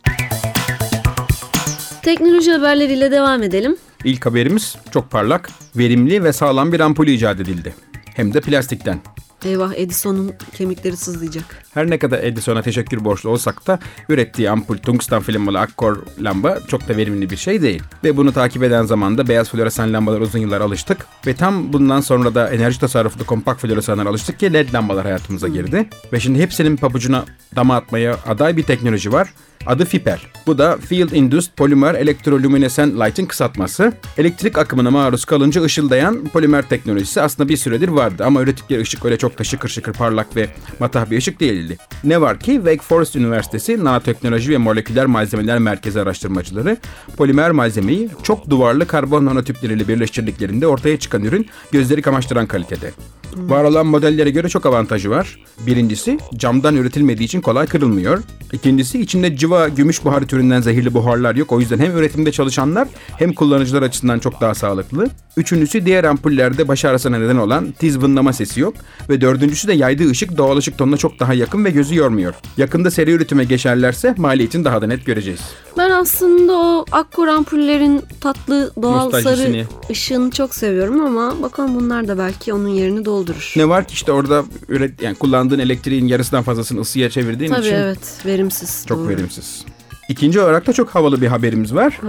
Teknoloji 2.03 2.53
haberleriyle 2.53 3.11
devam 3.11 3.43
edelim. 3.43 3.77
İlk 4.05 4.27
haberimiz 4.27 4.77
çok 4.93 5.11
parlak, 5.11 5.51
verimli 5.77 6.25
ve 6.25 6.33
sağlam 6.33 6.73
bir 6.73 6.81
ampul 6.81 7.07
icat 7.07 7.41
edildi. 7.41 7.75
Hem 8.15 8.35
de 8.35 8.41
plastikten. 8.41 9.01
Eyvah 9.47 9.75
Edison'un 9.75 10.33
kemikleri 10.57 10.97
sızlayacak. 10.97 11.45
Her 11.75 11.91
ne 11.91 11.99
kadar 11.99 12.25
Edison'a 12.25 12.63
teşekkür 12.63 13.05
borçlu 13.05 13.31
olsak 13.31 13.67
da 13.67 13.79
ürettiği 14.09 14.51
ampul 14.51 14.77
tungsten 14.77 15.23
filmli 15.23 15.59
akkor 15.59 16.03
lamba 16.21 16.59
çok 16.69 16.89
da 16.89 16.97
verimli 16.97 17.31
bir 17.31 17.37
şey 17.37 17.63
değil. 17.63 17.83
Ve 18.05 18.17
bunu 18.17 18.33
takip 18.33 18.63
eden 18.63 18.83
zamanda 18.83 19.29
beyaz 19.29 19.51
floresan 19.51 19.93
lambalara 19.93 20.23
uzun 20.23 20.39
yıllar 20.39 20.61
alıştık. 20.61 21.07
Ve 21.27 21.35
tam 21.35 21.73
bundan 21.73 22.01
sonra 22.01 22.35
da 22.35 22.51
enerji 22.51 22.81
tasarruflu 22.81 23.27
kompakt 23.27 23.61
floresanlara 23.61 24.09
alıştık 24.09 24.41
ki 24.41 24.53
LED 24.53 24.75
lambalar 24.75 25.05
hayatımıza 25.05 25.49
girdi. 25.49 25.89
Ve 26.13 26.21
şimdi 26.21 26.39
hepsinin 26.39 26.77
pabucuna 26.77 27.25
dama 27.57 27.77
atmaya 27.77 28.19
aday 28.27 28.57
bir 28.57 28.63
teknoloji 28.63 29.13
var. 29.13 29.29
Adı 29.67 29.85
FIPEL. 29.85 30.19
Bu 30.47 30.59
da 30.59 30.77
Field 30.77 31.11
Induced 31.11 31.51
Polymer 31.57 31.95
Electroluminescent 31.95 32.95
Light'in 32.95 33.27
kısaltması. 33.27 33.93
Elektrik 34.19 34.59
akımına 34.59 34.91
maruz 34.91 35.25
kalınca 35.25 35.63
ışıldayan 35.63 36.25
polimer 36.25 36.69
teknolojisi 36.69 37.21
aslında 37.21 37.49
bir 37.49 37.57
süredir 37.57 37.89
vardı 37.89 38.25
ama 38.27 38.43
ürettikleri 38.43 38.81
ışık 38.81 39.05
öyle 39.05 39.19
çok 39.19 39.39
da 39.39 39.45
şıkır 39.45 39.69
şıkır 39.69 39.93
parlak 39.93 40.37
ve 40.37 40.49
matah 40.81 41.11
bir 41.11 41.19
ışık 41.19 41.41
değildi. 41.41 41.77
Ne 42.05 42.21
var 42.21 42.41
ki 42.41 42.53
Wake 42.53 42.83
Forest 42.83 43.17
Üniversitesi 43.17 43.85
Nanoteknoloji 43.85 44.53
ve 44.53 44.59
Moleküler 44.59 45.07
Malzemeler 45.07 45.59
Merkezi 45.59 46.01
araştırmacıları 46.01 46.77
polimer 47.17 47.51
malzemeyi 47.51 48.09
çok 48.23 48.51
duvarlı 48.51 48.87
karbon 48.87 49.25
nanotüpleriyle 49.25 49.89
birleştirdiklerinde 49.89 50.67
ortaya 50.67 50.99
çıkan 50.99 51.25
ürün 51.25 51.47
gözleri 51.73 52.03
kamaştıran 52.03 52.47
kalitede. 52.47 52.93
Var 53.37 53.65
olan 53.65 53.87
modellere 53.87 54.31
göre 54.31 54.49
çok 54.49 54.67
avantajı 54.67 55.11
var. 55.11 55.39
Birincisi 55.67 56.19
camdan 56.35 56.77
üretilmediği 56.77 57.27
için 57.27 57.41
kolay 57.41 57.67
kırılmıyor. 57.67 58.23
İkincisi 58.53 59.01
içinde 59.01 59.37
cıva 59.37 59.69
gümüş 59.69 60.05
buharı 60.05 60.27
türünden 60.27 60.61
zehirli 60.61 60.95
buharlar 60.95 61.35
yok. 61.35 61.53
O 61.53 61.61
yüzden 61.61 61.79
hem 61.79 61.97
üretimde 61.97 62.33
çalışanlar 62.33 62.89
hem 63.19 63.33
kullanıcılar 63.33 63.83
açısından 63.83 64.19
çok 64.19 64.41
daha 64.41 64.55
sağlıklı. 64.55 65.09
Üçüncüsü 65.37 65.87
diğer 65.87 66.05
ampullerde 66.05 66.69
baş 66.69 66.85
ağrısına 66.85 67.19
neden 67.19 67.37
olan 67.37 67.73
tiz 67.73 67.99
vınlama 67.99 68.33
sesi 68.33 68.61
yok. 68.61 68.75
Ve 69.09 69.21
dördüncüsü 69.21 69.69
de 69.69 69.73
yaydığı 69.73 70.11
ışık 70.11 70.39
doğal 70.39 70.57
ışık 70.57 70.79
tonuna 70.79 70.97
çok 70.97 71.21
daha 71.21 71.35
yakın 71.35 71.65
ve 71.65 71.71
gözü 71.71 71.95
yormuyor. 71.95 72.35
Yakında 72.57 72.91
seri 72.91 73.11
üretime 73.11 73.45
geçerlerse 73.45 74.15
maliyetini 74.17 74.65
daha 74.65 74.83
da 74.83 74.87
net 74.87 75.07
göreceğiz. 75.07 75.41
Ben 75.79 75.91
aslında 75.91 76.53
o 76.53 76.85
akkor 76.93 77.29
ampullerin 77.29 78.03
tatlı 78.21 78.73
doğal 78.83 79.11
sarı 79.11 79.67
ışığını 79.91 80.31
çok 80.31 80.55
seviyorum 80.55 81.01
ama 81.01 81.43
bakalım 81.43 81.75
bunlar 81.81 82.09
da 82.09 82.19
belki 82.19 82.53
onun 82.53 82.69
yerini 82.69 83.05
doldurur. 83.05 83.53
Ne 83.57 83.69
var 83.69 83.89
ki 83.89 83.93
işte 83.95 84.13
orada 84.13 84.45
üret 84.69 85.03
yani 85.03 85.15
kullandığın 85.15 85.59
elektriğin 85.59 86.07
yarısından 86.07 86.43
fazlasını 86.43 86.81
ısıya 86.81 87.11
çevirdiğin 87.11 87.51
Tabii 87.53 87.67
için 87.67 87.77
evet 87.77 88.27
verimsiz. 88.27 88.85
çok 88.89 88.99
doğru. 88.99 89.09
verimsiz. 89.09 89.65
İkinci 90.09 90.41
olarak 90.41 90.67
da 90.67 90.73
çok 90.73 90.91
havalı 90.91 91.21
bir 91.21 91.27
haberimiz 91.27 91.75
var. 91.75 92.01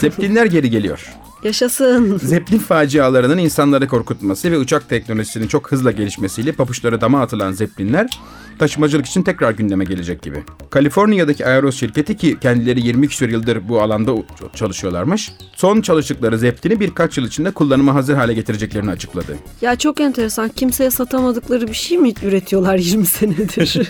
Zeppelinler 0.00 0.46
geri 0.46 0.70
geliyor. 0.70 1.14
Yaşasın. 1.44 2.18
Zeppelin 2.18 2.58
facialarının 2.58 3.38
insanları 3.38 3.88
korkutması 3.88 4.52
ve 4.52 4.58
uçak 4.58 4.88
teknolojisinin 4.88 5.46
çok 5.46 5.72
hızla 5.72 5.90
gelişmesiyle 5.90 6.52
papuçlara 6.52 7.00
dama 7.00 7.22
atılan 7.22 7.52
Zeppelinler 7.52 8.20
taşımacılık 8.58 9.06
için 9.06 9.22
tekrar 9.22 9.50
gündeme 9.50 9.84
gelecek 9.84 10.22
gibi. 10.22 10.42
Kaliforniya'daki 10.70 11.46
Aeros 11.46 11.76
şirketi 11.76 12.16
ki 12.16 12.36
kendileri 12.40 12.86
20 12.86 13.08
küsur 13.08 13.28
yıldır 13.28 13.68
bu 13.68 13.82
alanda 13.82 14.12
çalışıyorlarmış. 14.54 15.32
Son 15.56 15.80
çalıştıkları 15.80 16.38
Zeppelin'i 16.38 16.80
birkaç 16.80 17.18
yıl 17.18 17.26
içinde 17.26 17.50
kullanıma 17.50 17.94
hazır 17.94 18.14
hale 18.14 18.34
getireceklerini 18.34 18.90
açıkladı. 18.90 19.36
Ya 19.60 19.76
çok 19.76 20.00
enteresan. 20.00 20.48
Kimseye 20.48 20.90
satamadıkları 20.90 21.68
bir 21.68 21.74
şey 21.74 21.98
mi 21.98 22.12
üretiyorlar 22.22 22.76
20 22.76 23.06
senedir? 23.06 23.80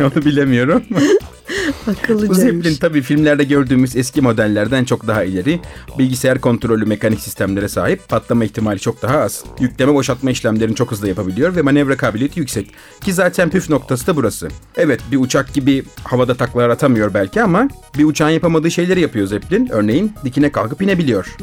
Onu 0.00 0.24
bilemiyorum. 0.24 0.82
Bu 1.86 1.90
Akıllıcaymış. 1.90 2.38
Zeppelin 2.38 2.76
tabii 2.76 3.02
filmlerde 3.02 3.44
gördüğümüz 3.44 3.96
eski 3.96 4.20
modellerden 4.20 4.84
çok 4.84 5.06
daha 5.06 5.24
ileri. 5.24 5.60
Bilgisayar 5.98 6.40
kontrollü 6.40 6.84
mekanik 6.84 7.20
sistemlere 7.20 7.68
sahip. 7.68 8.08
Patlama 8.08 8.44
ihtimali 8.44 8.80
çok 8.80 9.02
daha 9.02 9.18
az. 9.18 9.44
Yükleme 9.60 9.94
boşaltma 9.94 10.30
işlemlerini 10.30 10.74
çok 10.74 10.90
hızlı 10.90 11.08
yapabiliyor 11.08 11.56
ve 11.56 11.62
manevra 11.62 11.96
kabiliyeti 11.96 12.40
yüksek. 12.40 12.70
Ki 13.00 13.12
zaten 13.12 13.50
püf 13.50 13.70
noktası 13.70 14.06
da 14.06 14.16
burası. 14.16 14.48
Evet 14.76 15.00
bir 15.12 15.16
uçak 15.16 15.54
gibi 15.54 15.84
havada 16.04 16.34
taklalar 16.34 16.68
atamıyor 16.68 17.14
belki 17.14 17.42
ama 17.42 17.68
bir 17.98 18.04
uçağın 18.04 18.30
yapamadığı 18.30 18.70
şeyleri 18.70 19.00
yapıyor 19.00 19.26
Zeppelin. 19.26 19.68
Örneğin 19.72 20.12
dikine 20.24 20.52
kalkıp 20.52 20.82
inebiliyor. 20.82 21.36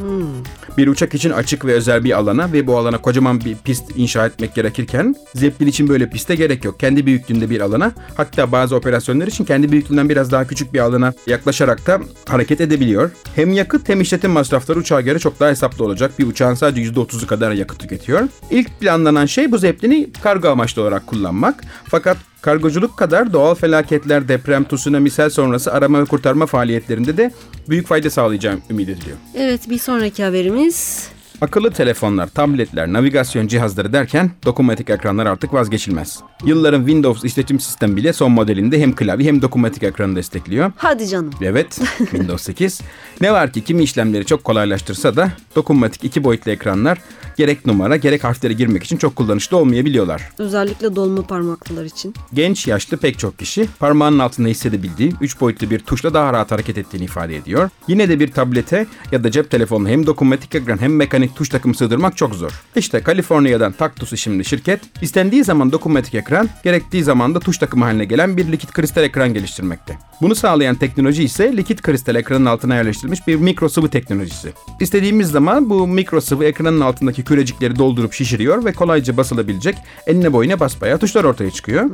Bir 0.78 0.88
uçak 0.88 1.14
için 1.14 1.30
açık 1.30 1.66
ve 1.66 1.74
özel 1.74 2.04
bir 2.04 2.18
alana 2.18 2.54
ve 2.54 2.68
bu 2.68 2.78
alana 2.78 2.98
kocaman 2.98 3.42
bir 3.42 3.56
pist 3.56 3.84
inşa 3.96 4.26
etmek 4.26 4.56
gerekirken 4.56 5.16
Zeppelin 5.36 5.70
için 5.70 5.90
böyle 5.90 6.10
piste 6.10 6.36
gerek 6.36 6.66
yok. 6.66 6.80
Kendi 6.80 7.06
büyüklüğünde 7.06 7.50
bir 7.50 7.62
alana 7.62 7.92
hatta 8.18 8.52
bazı 8.52 8.76
operasyonlar 8.76 9.28
için 9.28 9.46
kendi 9.46 9.72
büyüklüğünden 9.72 10.10
biraz 10.12 10.32
daha 10.32 10.48
küçük 10.48 10.74
bir 10.74 10.80
alana 10.80 11.14
yaklaşarak 11.28 11.88
da 11.88 12.00
hareket 12.30 12.62
edebiliyor. 12.62 13.12
Hem 13.36 13.54
yakıt 13.54 13.90
hem 13.90 14.02
işletim 14.02 14.32
masrafları 14.32 14.80
uçağa 14.80 15.02
göre 15.02 15.20
çok 15.20 15.40
daha 15.40 15.50
hesaplı 15.50 15.86
olacak. 15.86 16.12
Bir 16.20 16.28
uçağın 16.28 16.54
sadece 16.54 16.92
%30'u 16.92 17.28
kadar 17.28 17.52
yakıt 17.52 17.80
tüketiyor. 17.80 18.28
İlk 18.52 18.80
planlanan 18.80 19.26
şey 19.26 19.52
bu 19.52 19.58
Zeppelin'i 19.58 20.12
kargo 20.24 20.50
amaçlı 20.50 20.82
olarak 20.82 21.08
kullanmak. 21.08 21.64
Fakat 21.86 22.18
Kargoculuk 22.42 22.98
kadar 22.98 23.34
doğal 23.34 23.56
felaketler, 23.56 24.28
deprem, 24.28 24.64
tsunami, 24.64 25.10
sel 25.10 25.30
sonrası 25.30 25.74
arama 25.74 26.02
ve 26.02 26.06
kurtarma 26.06 26.46
faaliyetlerinde 26.46 27.18
de 27.18 27.32
büyük 27.70 27.88
fayda 27.88 28.10
sağlayacağı 28.10 28.60
ümit 28.70 28.90
ediliyor. 28.90 29.18
Evet 29.36 29.70
bir 29.70 29.78
sonraki 29.78 30.24
haberimiz 30.24 31.10
Akıllı 31.42 31.72
telefonlar, 31.72 32.28
tabletler, 32.28 32.94
navigasyon 32.94 33.48
cihazları 33.48 33.94
derken 33.94 34.32
dokunmatik 34.46 34.90
ekranlar 34.90 35.26
artık 35.26 35.54
vazgeçilmez. 35.54 36.20
Yılların 36.46 36.80
Windows 36.80 37.24
işletim 37.24 37.60
sistemi 37.60 37.96
bile 37.96 38.14
son 38.14 38.32
modelinde 38.32 38.82
hem 38.82 38.96
klavye 38.96 39.28
hem 39.28 39.42
dokunmatik 39.42 39.84
ekranı 39.84 40.16
destekliyor. 40.16 40.72
Hadi 40.78 41.08
canım. 41.08 41.30
Evet, 41.42 41.80
Windows 41.98 42.44
8. 42.44 42.82
Ne 43.22 43.32
var 43.32 43.54
ki 43.54 43.64
kimi 43.64 43.84
işlemleri 43.84 44.26
çok 44.26 44.44
kolaylaştırsa 44.44 45.16
da 45.16 45.32
dokunmatik 45.56 46.04
iki 46.04 46.24
boyutlu 46.24 46.52
ekranlar 46.52 46.98
gerek 47.38 47.66
numara 47.66 47.96
gerek 47.96 48.24
harfleri 48.24 48.58
girmek 48.58 48.84
için 48.84 48.98
çok 48.98 49.16
kullanışlı 49.16 49.58
olmayabiliyorlar. 49.58 50.30
Özellikle 50.38 50.96
dolma 50.96 51.22
parmaklılar 51.22 51.86
için. 51.86 52.14
Genç, 52.34 52.68
yaşlı 52.68 52.98
pek 52.98 53.20
çok 53.20 53.40
kişi 53.40 53.68
parmağının 53.80 54.20
altında 54.20 54.48
hissedebildiği 54.48 55.14
3 55.22 55.42
boyutlu 55.42 55.70
bir 55.70 55.80
tuşla 55.80 56.14
daha 56.14 56.34
rahat 56.34 56.52
hareket 56.52 56.78
ettiğini 56.78 57.04
ifade 57.04 57.36
ediyor. 57.36 57.70
Yine 57.88 58.10
de 58.10 58.20
bir 58.20 58.32
tablete 58.32 58.86
ya 59.12 59.24
da 59.24 59.32
cep 59.32 59.52
telefonuna 59.52 59.90
hem 59.90 60.06
dokunmatik 60.06 60.56
ekran 60.56 60.82
hem 60.82 60.96
mekanik 60.96 61.31
tuş 61.36 61.50
takımı 61.50 61.76
sığdırmak 61.76 62.18
çok 62.18 62.36
zor. 62.36 62.52
İşte 62.76 63.02
Kaliforniya'dan 63.02 63.72
Taktus 63.72 64.14
isimli 64.14 64.46
şirket 64.46 64.82
istendiği 65.02 65.44
zaman 65.44 65.72
dokunmatik 65.72 66.16
ekran, 66.16 66.50
gerektiği 66.64 67.04
zaman 67.04 67.36
da 67.36 67.40
tuş 67.40 67.58
takımı 67.58 67.86
haline 67.86 68.06
gelen 68.06 68.38
bir 68.38 68.52
likit 68.52 68.72
kristal 68.72 69.04
ekran 69.04 69.34
geliştirmekte. 69.34 69.98
Bunu 70.22 70.36
sağlayan 70.36 70.76
teknoloji 70.76 71.24
ise 71.24 71.58
likit 71.58 71.82
kristal 71.82 72.16
ekranın 72.16 72.46
altına 72.46 72.76
yerleştirilmiş 72.76 73.28
bir 73.28 73.36
mikro 73.36 73.70
sıvı 73.70 73.90
teknolojisi. 73.90 74.54
İstediğimiz 74.80 75.28
zaman 75.28 75.70
bu 75.70 75.88
mikro 75.88 76.22
sıvı 76.22 76.46
ekranın 76.46 76.82
altındaki 76.82 77.24
kürecikleri 77.24 77.76
doldurup 77.76 78.14
şişiriyor 78.14 78.66
ve 78.66 78.74
kolayca 78.74 79.18
basılabilecek 79.18 79.76
eline 80.08 80.34
boyuna 80.34 80.60
basbayağı 80.60 80.98
tuşlar 80.98 81.24
ortaya 81.24 81.52
çıkıyor. 81.52 81.90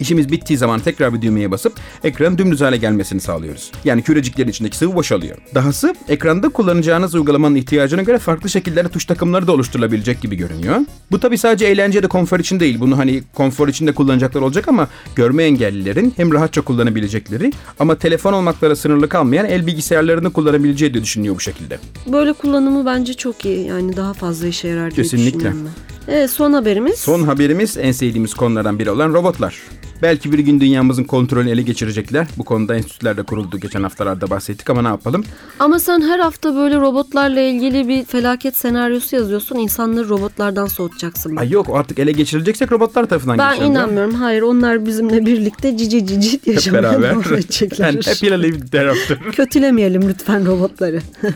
İşimiz 0.00 0.32
bittiği 0.32 0.58
zaman 0.58 0.80
tekrar 0.80 1.14
bir 1.14 1.22
düğmeye 1.22 1.50
basıp 1.50 1.72
ekranın 2.04 2.38
dümdüz 2.38 2.60
hale 2.60 2.76
gelmesini 2.76 3.20
sağlıyoruz. 3.20 3.72
Yani 3.84 4.02
küreciklerin 4.02 4.50
içindeki 4.50 4.76
sıvı 4.76 4.94
boşalıyor. 4.94 5.36
Dahası 5.54 5.94
ekranda 6.08 6.48
kullanacağınız 6.48 7.14
uygulamanın 7.14 7.54
ihtiyacına 7.54 8.02
göre 8.02 8.18
farklı 8.18 8.48
şekillerde 8.82 8.92
tuş 8.92 9.04
takımları 9.04 9.46
da 9.46 9.52
oluşturulabilecek 9.52 10.20
gibi 10.20 10.36
görünüyor. 10.36 10.76
Bu 11.10 11.20
tabi 11.20 11.38
sadece 11.38 11.66
eğlence 11.66 12.02
de 12.02 12.06
konfor 12.06 12.40
için 12.40 12.60
değil. 12.60 12.80
Bunu 12.80 12.98
hani 12.98 13.22
konfor 13.34 13.68
için 13.68 13.86
de 13.86 13.92
kullanacaklar 13.92 14.40
olacak 14.42 14.68
ama 14.68 14.88
görme 15.16 15.44
engellilerin 15.44 16.12
hem 16.16 16.32
rahatça 16.32 16.60
kullanabilecekleri 16.60 17.52
ama 17.78 17.94
telefon 17.94 18.32
olmaklara 18.32 18.76
sınırlı 18.76 19.08
kalmayan 19.08 19.46
el 19.46 19.66
bilgisayarlarını 19.66 20.32
kullanabileceği 20.32 20.94
de 20.94 21.02
düşünüyor 21.02 21.34
bu 21.34 21.40
şekilde. 21.40 21.78
Böyle 22.06 22.32
kullanımı 22.32 22.86
bence 22.86 23.14
çok 23.14 23.44
iyi. 23.44 23.66
Yani 23.66 23.96
daha 23.96 24.12
fazla 24.12 24.46
işe 24.46 24.68
yarar 24.68 24.90
diye 24.90 25.02
Kesinlikle. 25.02 25.34
düşünüyorum 25.38 25.60
ben. 25.66 25.91
Evet 26.08 26.30
son 26.30 26.52
haberimiz. 26.52 26.98
Son 26.98 27.22
haberimiz 27.22 27.76
en 27.76 27.92
sevdiğimiz 27.92 28.34
konulardan 28.34 28.78
biri 28.78 28.90
olan 28.90 29.14
robotlar. 29.14 29.58
Belki 30.02 30.32
bir 30.32 30.38
gün 30.38 30.60
dünyamızın 30.60 31.04
kontrolünü 31.04 31.50
ele 31.50 31.62
geçirecekler. 31.62 32.26
Bu 32.38 32.44
konuda 32.44 32.76
enstitüler 32.76 33.16
de 33.16 33.22
kuruldu. 33.22 33.58
Geçen 33.58 33.82
haftalarda 33.82 34.30
bahsettik 34.30 34.70
ama 34.70 34.82
ne 34.82 34.88
yapalım? 34.88 35.24
Ama 35.58 35.78
sen 35.78 36.00
her 36.00 36.18
hafta 36.18 36.54
böyle 36.56 36.76
robotlarla 36.76 37.40
ilgili 37.40 37.88
bir 37.88 38.04
felaket 38.04 38.56
senaryosu 38.56 39.16
yazıyorsun. 39.16 39.56
İnsanları 39.56 40.08
robotlardan 40.08 40.66
soğutacaksın. 40.66 41.36
Ay 41.36 41.50
yok 41.50 41.66
artık 41.72 41.98
ele 41.98 42.12
geçireceksek 42.12 42.72
robotlar 42.72 43.08
tarafından 43.08 43.38
ben 43.38 43.50
geçirelim. 43.50 43.72
inanmıyorum. 43.72 44.14
Hayır 44.14 44.42
onlar 44.42 44.86
bizimle 44.86 45.26
birlikte 45.26 45.76
cici 45.76 46.06
cici 46.06 46.40
yaşamaya 46.46 46.82
devam 47.02 47.18
And 47.18 47.24
edecekler. 47.32 48.42
live 48.42 48.60
thereafter. 48.66 49.18
Kötülemeyelim 49.32 50.08
lütfen 50.08 50.46
robotları. 50.46 51.00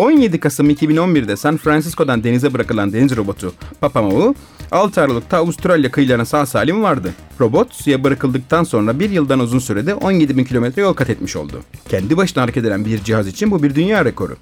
17 0.00 0.40
Kasım 0.40 0.70
2011'de 0.70 1.36
San 1.36 1.56
Francisco'dan 1.56 2.24
denize 2.24 2.54
bırakılan 2.54 2.92
deniz 2.92 3.16
robotu 3.16 3.52
Papamau, 3.80 4.34
6 4.70 5.00
Aralık'ta 5.00 5.36
Avustralya 5.36 5.90
kıyılarına 5.90 6.24
sağ 6.24 6.46
salim 6.46 6.82
vardı. 6.82 7.14
Robot 7.40 7.74
suya 7.74 8.04
bırakıldıktan 8.04 8.64
sonra 8.64 9.00
bir 9.00 9.10
yıldan 9.10 9.40
uzun 9.40 9.58
sürede 9.58 9.94
17 9.94 10.36
bin 10.36 10.44
kilometre 10.44 10.82
yol 10.82 10.94
kat 10.94 11.10
etmiş 11.10 11.36
oldu. 11.36 11.60
Kendi 11.88 12.16
başına 12.16 12.42
hareket 12.42 12.64
eden 12.64 12.84
bir 12.84 13.04
cihaz 13.04 13.26
için 13.26 13.50
bu 13.50 13.62
bir 13.62 13.74
dünya 13.74 14.04
rekoru. 14.04 14.36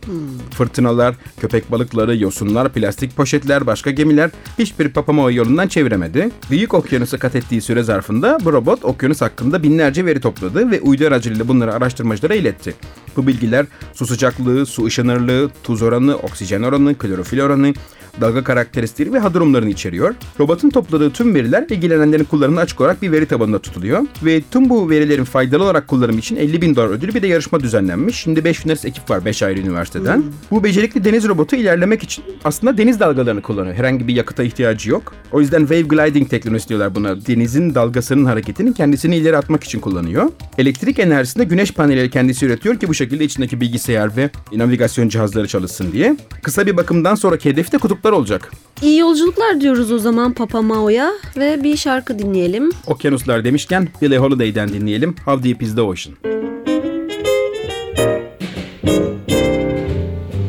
Fırtınalar, 0.51 1.15
köpek 1.41 1.71
balıkları, 1.71 2.17
yosunlar, 2.17 2.73
plastik 2.73 3.17
poşetler, 3.17 3.67
başka 3.67 3.91
gemiler 3.91 4.31
hiçbir 4.59 4.89
Papamau 4.89 5.33
yolundan 5.33 5.69
çeviremedi. 5.69 6.31
Büyük 6.51 6.75
okyanusu 6.75 7.19
kat 7.19 7.35
ettiği 7.35 7.61
süre 7.61 7.83
zarfında 7.83 8.39
bu 8.45 8.53
robot 8.53 8.85
okyanus 8.85 9.21
hakkında 9.21 9.63
binlerce 9.63 10.07
veri 10.07 10.21
topladı 10.21 10.71
ve 10.71 10.81
uydu 10.81 11.07
aracılığıyla 11.07 11.49
bunları 11.49 11.75
araştırmacılara 11.75 12.35
iletti. 12.35 12.75
Bu 13.17 13.27
bilgiler 13.27 13.67
su 13.95 14.07
sıcaklığı, 14.07 14.67
su 14.67 14.85
ışınırlığı, 14.85 15.48
tuz 15.65 15.83
oranı, 15.83 16.17
oksijen 16.17 16.63
oranı, 16.63 16.99
klorofil 16.99 17.41
oranı, 17.41 17.75
dalga 18.21 18.45
karakteristiği 18.45 19.13
ve 19.13 19.19
hadrumlarını 19.19 19.71
içeriyor. 19.71 20.15
Robotun 20.41 20.71
topladığı 20.71 21.11
tüm 21.11 21.35
veriler 21.35 21.67
ilgilenenlerin 21.71 22.25
kullanımına 22.25 22.61
açık 22.61 22.81
olarak 22.81 23.03
bir 23.03 23.13
veri 23.13 23.27
tabanında 23.27 23.59
tutuluyor. 23.59 24.07
Ve 24.25 24.43
tüm 24.51 24.71
bu 24.71 24.91
verilerin 24.91 25.25
faydalı 25.25 25.65
olarak 25.65 25.89
kullanımı 25.89 26.19
için 26.19 26.37
50 26.37 26.63
bin 26.63 26.77
dolar 26.77 26.89
ödülü 26.89 27.15
bir 27.15 27.23
de 27.23 27.27
yarışma 27.27 27.61
düzenlenmiş. 27.61 28.17
Şimdi 28.17 28.45
5 28.45 28.59
finalist 28.59 28.85
ekip 28.85 29.11
var 29.11 29.25
5 29.25 29.43
ayrı 29.43 29.61
üniversiteden. 29.61 30.25
Bu 30.51 30.65
becerikli 30.65 31.05
deniz 31.05 31.29
robotu 31.29 31.57
ilerlemek 31.57 32.03
için 32.03 32.25
aslında 32.45 32.79
deniz 32.79 33.01
dalgalarını 33.01 33.43
kullanıyor. 33.43 33.75
Herhangi 33.75 34.09
bir 34.09 34.15
yakıta 34.15 34.43
ihtiyacı 34.43 34.91
yok. 34.91 35.15
O 35.33 35.41
yüzden 35.41 35.61
wave 35.61 35.83
gliding 35.83 36.31
teknolojisi 36.31 36.69
diyorlar 36.69 36.95
buna. 36.95 37.27
Denizin 37.27 37.75
dalgasının 37.75 38.25
hareketini 38.25 38.75
kendisini 38.75 39.17
ileri 39.17 39.37
atmak 39.37 39.65
için 39.65 39.81
kullanıyor. 39.81 40.31
Elektrik 40.59 40.99
enerjisini 40.99 41.41
de 41.41 41.45
güneş 41.45 41.73
panelleri 41.73 42.11
kendisi 42.11 42.47
üretiyor 42.47 42.77
ki 42.77 42.89
bu 42.89 42.95
şekilde 42.95 43.25
içindeki 43.25 43.61
bilgisayar 43.61 44.17
ve 44.17 44.31
navigasyon 44.53 45.09
cihazları 45.09 45.49
çalışsın 45.49 45.93
diye. 45.93 46.17
Kısa 46.43 46.67
bir 46.67 46.77
bakımdan 46.77 47.15
sonraki 47.15 47.51
hedefi 47.51 47.73
de 47.73 47.79
kutuplar 47.79 48.08
olacak. 48.13 48.53
İyi 48.83 48.99
yolculuklar 48.99 49.61
diyoruz 49.61 49.93
o 49.93 49.99
zaman 49.99 50.33
Papa 50.33 50.63
Mao'ya 50.63 51.13
ve 51.37 51.63
bir 51.63 51.77
şarkı 51.77 52.19
dinleyelim. 52.19 52.71
Okyanuslar 52.87 53.45
demişken 53.45 53.89
Billie 54.03 54.19
Holiday'den 54.19 54.69
dinleyelim. 54.69 55.15
How 55.25 55.45
Deep 55.45 55.63
Is 55.63 55.75
The 55.75 55.83
Ocean. 55.83 56.15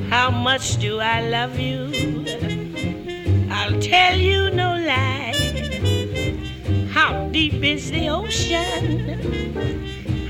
How 0.09 0.31
much 0.31 0.81
do 0.81 1.01
I 1.01 1.31
love 1.31 1.59
you? 1.59 1.89
I'll 3.49 3.79
tell 3.81 4.19
you 4.19 4.57
no 4.57 4.75
lie. 4.77 5.33
How 6.93 7.33
deep 7.33 7.63
is 7.63 7.91
the 7.91 8.11
ocean? 8.11 9.19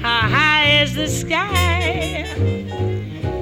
How 0.02 0.28
high 0.30 0.84
is 0.84 0.96
the 0.96 1.08
sky? 1.08 2.26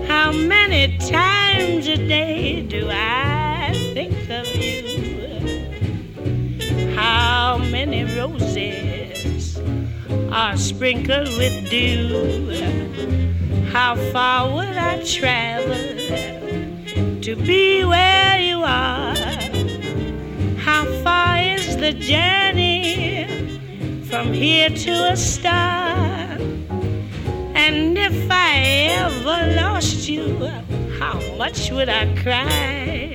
How 0.07 0.31
many 0.31 0.97
times 0.97 1.87
a 1.87 1.97
day 1.97 2.61
do 2.69 2.89
I 2.89 3.56
think 3.73 4.29
of 4.29 4.47
you? 4.55 4.83
How 6.95 7.57
many 7.57 8.03
roses 8.03 9.59
are 10.31 10.57
sprinkled 10.57 11.29
with 11.37 11.69
dew? 11.69 12.47
How 13.71 13.95
far 14.11 14.53
would 14.53 14.77
I 14.77 15.03
travel 15.03 15.75
to 17.21 17.35
be 17.35 17.83
where 17.83 18.39
you 18.39 18.63
are? 18.63 19.15
How 20.57 20.85
far 21.03 21.37
is 21.39 21.77
the 21.77 21.93
journey 21.93 23.27
from 24.09 24.33
here 24.33 24.69
to 24.69 25.11
a 25.11 25.17
star? 25.17 26.37
And 27.53 27.97
if 27.97 28.31
I 28.31 28.59
ever 29.03 29.55
lost 29.61 30.07
you, 30.07 30.47
how 30.99 31.19
much 31.37 31.69
would 31.71 31.89
I 31.89 32.05
cry? 32.23 33.06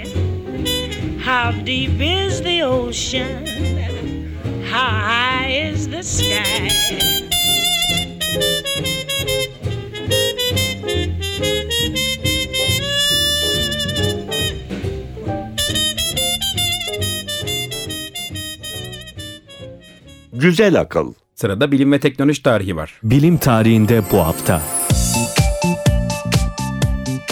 How 1.33 1.51
deep 1.67 1.99
is 1.99 2.43
the 2.43 2.63
ocean? 2.63 3.47
How 4.71 4.91
high 5.09 5.71
is 5.71 5.89
the 5.89 6.03
sky? 6.03 6.69
Güzel 20.33 20.81
akıl. 20.81 21.15
Sırada 21.35 21.73
bilim 21.73 21.93
ve 21.93 22.01
teknoloji 22.01 22.43
tarihi 22.43 22.77
var. 22.77 23.01
Bilim 23.03 23.39
tarihinde 23.39 24.03
bu 24.13 24.19
hafta. 24.19 24.63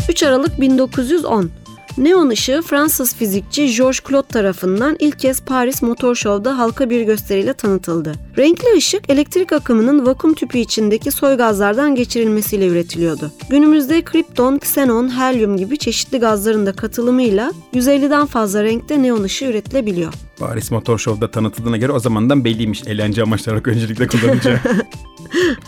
3 0.09 0.23
Aralık 0.23 0.61
1910. 0.61 1.51
Neon 1.98 2.29
ışığı 2.29 2.62
Fransız 2.62 3.14
fizikçi 3.14 3.76
Georges 3.76 4.00
Claude 4.09 4.29
tarafından 4.29 4.96
ilk 4.98 5.18
kez 5.18 5.40
Paris 5.40 5.83
Motor 5.83 6.14
Show'da 6.14 6.59
halka 6.59 6.90
bir 6.90 7.03
gösteriyle 7.03 7.53
tanıtıldı. 7.53 8.12
Renkli 8.38 8.76
ışık 8.76 9.11
elektrik 9.11 9.53
akımının 9.53 10.07
vakum 10.07 10.35
tüpü 10.35 10.59
içindeki 10.59 11.11
soy 11.11 11.37
gazlardan 11.37 11.94
geçirilmesiyle 11.94 12.66
üretiliyordu. 12.66 13.31
Günümüzde 13.50 14.03
kripton, 14.03 14.59
ksenon, 14.59 15.09
helyum 15.20 15.57
gibi 15.57 15.79
çeşitli 15.79 16.18
gazların 16.18 16.66
da 16.66 16.72
katılımıyla 16.72 17.53
150'den 17.74 18.26
fazla 18.26 18.64
renkte 18.64 19.03
neon 19.03 19.22
ışığı 19.22 19.44
üretilebiliyor. 19.44 20.12
Paris 20.38 20.70
Motor 20.70 20.98
Show'da 20.98 21.31
tanıtıldığına 21.31 21.76
göre 21.76 21.92
o 21.92 21.98
zamandan 21.98 22.44
belliymiş 22.44 22.83
eğlence 22.87 23.22
amaçlı 23.22 23.53
olarak 23.53 23.68
öncelikle 23.68 24.07
kullanacağı. 24.07 24.59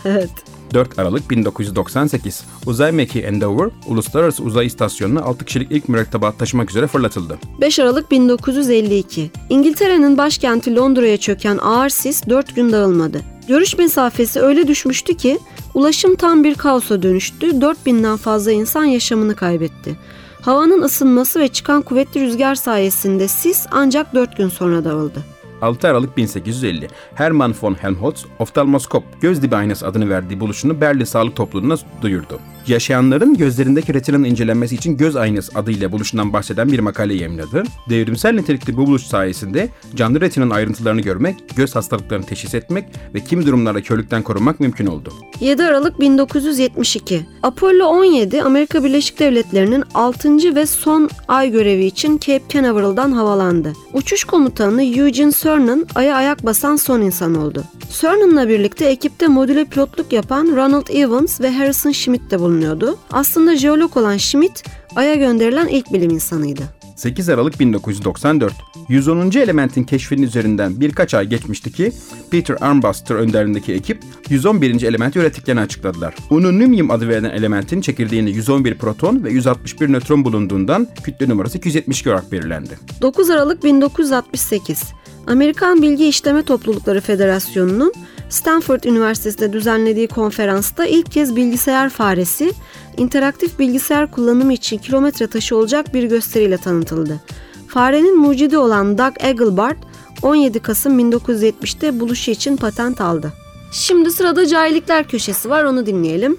Evet. 0.05 0.29
4 0.73 0.99
Aralık 0.99 1.29
1998 1.29 2.43
uzay 2.65 2.91
mekiği 2.91 3.23
Endeavour, 3.23 3.71
Uluslararası 3.87 4.43
Uzay 4.43 4.65
İstasyonu'na 4.65 5.21
6 5.21 5.45
kişilik 5.45 5.71
ilk 5.71 5.89
mürettebat 5.89 6.39
taşımak 6.39 6.69
üzere 6.69 6.87
fırlatıldı. 6.87 7.37
5 7.61 7.79
Aralık 7.79 8.11
1952. 8.11 9.31
İngiltere'nin 9.49 10.17
başkenti 10.17 10.75
Londra'ya 10.75 11.17
çöken 11.17 11.57
ağır 11.57 11.89
sis 11.89 12.27
4 12.29 12.55
gün 12.55 12.71
dağılmadı. 12.71 13.21
Görüş 13.47 13.77
mesafesi 13.77 14.39
öyle 14.39 14.67
düşmüştü 14.67 15.17
ki 15.17 15.39
Ulaşım 15.73 16.15
tam 16.15 16.43
bir 16.43 16.55
kaosa 16.55 17.03
dönüştü. 17.03 17.47
4000'den 17.47 18.17
fazla 18.17 18.51
insan 18.51 18.83
yaşamını 18.83 19.35
kaybetti. 19.35 19.95
Havanın 20.41 20.81
ısınması 20.81 21.39
ve 21.39 21.47
çıkan 21.47 21.81
kuvvetli 21.81 22.21
rüzgar 22.21 22.55
sayesinde 22.55 23.27
sis 23.27 23.65
ancak 23.71 24.15
4 24.15 24.37
gün 24.37 24.49
sonra 24.49 24.85
dağıldı. 24.85 25.19
6 25.63 25.87
Aralık 25.87 26.17
1850 26.17 26.87
Hermann 27.15 27.55
von 27.61 27.73
Helmholtz 27.73 28.25
oftalmoskop 28.39 29.03
göz 29.21 29.41
dibi 29.41 29.55
aynası 29.55 29.87
adını 29.87 30.09
verdiği 30.09 30.39
buluşunu 30.39 30.81
Berlin 30.81 31.05
Sağlık 31.05 31.35
Topluluğu'na 31.35 31.75
duyurdu. 32.01 32.39
Yaşayanların 32.67 33.37
gözlerindeki 33.37 33.93
retinanın 33.93 34.23
incelenmesi 34.23 34.75
için 34.75 34.97
göz 34.97 35.15
aynası 35.15 35.59
adıyla 35.59 35.91
buluşundan 35.91 36.33
bahseden 36.33 36.71
bir 36.71 36.79
makale 36.79 37.13
yayınladı. 37.13 37.63
Devrimsel 37.89 38.33
nitelikli 38.33 38.77
bu 38.77 38.87
buluş 38.87 39.03
sayesinde 39.03 39.69
canlı 39.95 40.21
retinanın 40.21 40.51
ayrıntılarını 40.51 41.01
görmek, 41.01 41.35
göz 41.55 41.75
hastalıklarını 41.75 42.25
teşhis 42.25 42.55
etmek 42.55 42.85
ve 43.13 43.19
kimi 43.19 43.45
durumlarda 43.45 43.81
körlükten 43.81 44.23
korunmak 44.23 44.59
mümkün 44.59 44.85
oldu. 44.85 45.13
7 45.43 45.63
Aralık 45.63 45.99
1972 45.99 47.25
Apollo 47.43 47.85
17 47.85 48.43
Amerika 48.43 48.83
Birleşik 48.83 49.19
Devletleri'nin 49.19 49.83
6. 49.93 50.55
ve 50.55 50.65
son 50.65 51.09
ay 51.27 51.51
görevi 51.51 51.85
için 51.85 52.17
Cape 52.17 52.43
Canaveral'dan 52.49 53.11
havalandı. 53.11 53.73
Uçuş 53.93 54.23
komutanı 54.23 54.83
Eugene 54.83 55.31
Cernan 55.31 55.87
Ay'a 55.95 56.15
ayak 56.15 56.45
basan 56.45 56.75
son 56.75 57.01
insan 57.01 57.35
oldu. 57.35 57.63
Cernan'la 58.01 58.49
birlikte 58.49 58.85
ekipte 58.85 59.27
modüle 59.27 59.65
pilotluk 59.65 60.13
yapan 60.13 60.55
Ronald 60.55 60.87
Evans 60.87 61.41
ve 61.41 61.51
Harrison 61.51 61.91
Schmitt 61.91 62.31
de 62.31 62.39
bulunuyordu. 62.39 62.97
Aslında 63.11 63.55
jeolog 63.55 63.97
olan 63.97 64.17
Schmitt 64.17 64.63
Ay'a 64.95 65.15
gönderilen 65.15 65.67
ilk 65.67 65.93
bilim 65.93 66.09
insanıydı. 66.09 66.63
8 66.95 67.29
Aralık 67.29 67.59
1994 67.59 68.53
110. 68.89 69.31
elementin 69.31 69.83
keşfinin 69.83 70.23
üzerinden 70.23 70.79
birkaç 70.79 71.13
ay 71.13 71.27
geçmişti 71.27 71.71
ki 71.71 71.91
Peter 72.31 72.57
Armbuster 72.61 73.15
önderliğindeki 73.15 73.73
ekip 73.73 73.99
111. 74.29 74.81
elementi 74.81 75.19
ürettiklerini 75.33 75.61
açıkladılar. 75.61 76.15
Ununium 76.29 76.91
adı 76.91 77.09
verilen 77.09 77.29
elementin 77.29 77.81
çekirdeğinde 77.81 78.29
111 78.29 78.77
proton 78.77 79.23
ve 79.23 79.31
161 79.31 79.93
nötron 79.93 80.25
bulunduğundan 80.25 80.87
kütle 81.03 81.29
numarası 81.29 81.57
272 81.57 82.09
olarak 82.09 82.31
belirlendi. 82.31 82.79
9 83.01 83.29
Aralık 83.29 83.63
1968 83.63 84.83
Amerikan 85.27 85.81
Bilgi 85.81 86.07
İşleme 86.07 86.43
Toplulukları 86.43 87.01
Federasyonu'nun 87.01 87.93
Stanford 88.29 88.83
Üniversitesi'nde 88.83 89.53
düzenlediği 89.53 90.07
konferansta 90.07 90.85
ilk 90.85 91.11
kez 91.11 91.35
bilgisayar 91.35 91.89
faresi, 91.89 92.53
interaktif 92.97 93.59
bilgisayar 93.59 94.11
kullanımı 94.11 94.53
için 94.53 94.77
kilometre 94.77 95.27
taşı 95.27 95.57
olacak 95.57 95.93
bir 95.93 96.03
gösteriyle 96.03 96.57
tanıtıldı. 96.57 97.19
Farenin 97.67 98.19
mucidi 98.19 98.57
olan 98.57 98.97
Doug 98.97 99.13
Engelbart 99.19 99.77
17 100.21 100.59
Kasım 100.59 100.99
1970'te 100.99 101.99
buluşu 101.99 102.31
için 102.31 102.57
patent 102.57 103.01
aldı. 103.01 103.33
Şimdi 103.73 104.11
sırada 104.11 104.47
cahillikler 104.47 105.07
köşesi 105.07 105.49
var 105.49 105.63
onu 105.63 105.85
dinleyelim. 105.85 106.37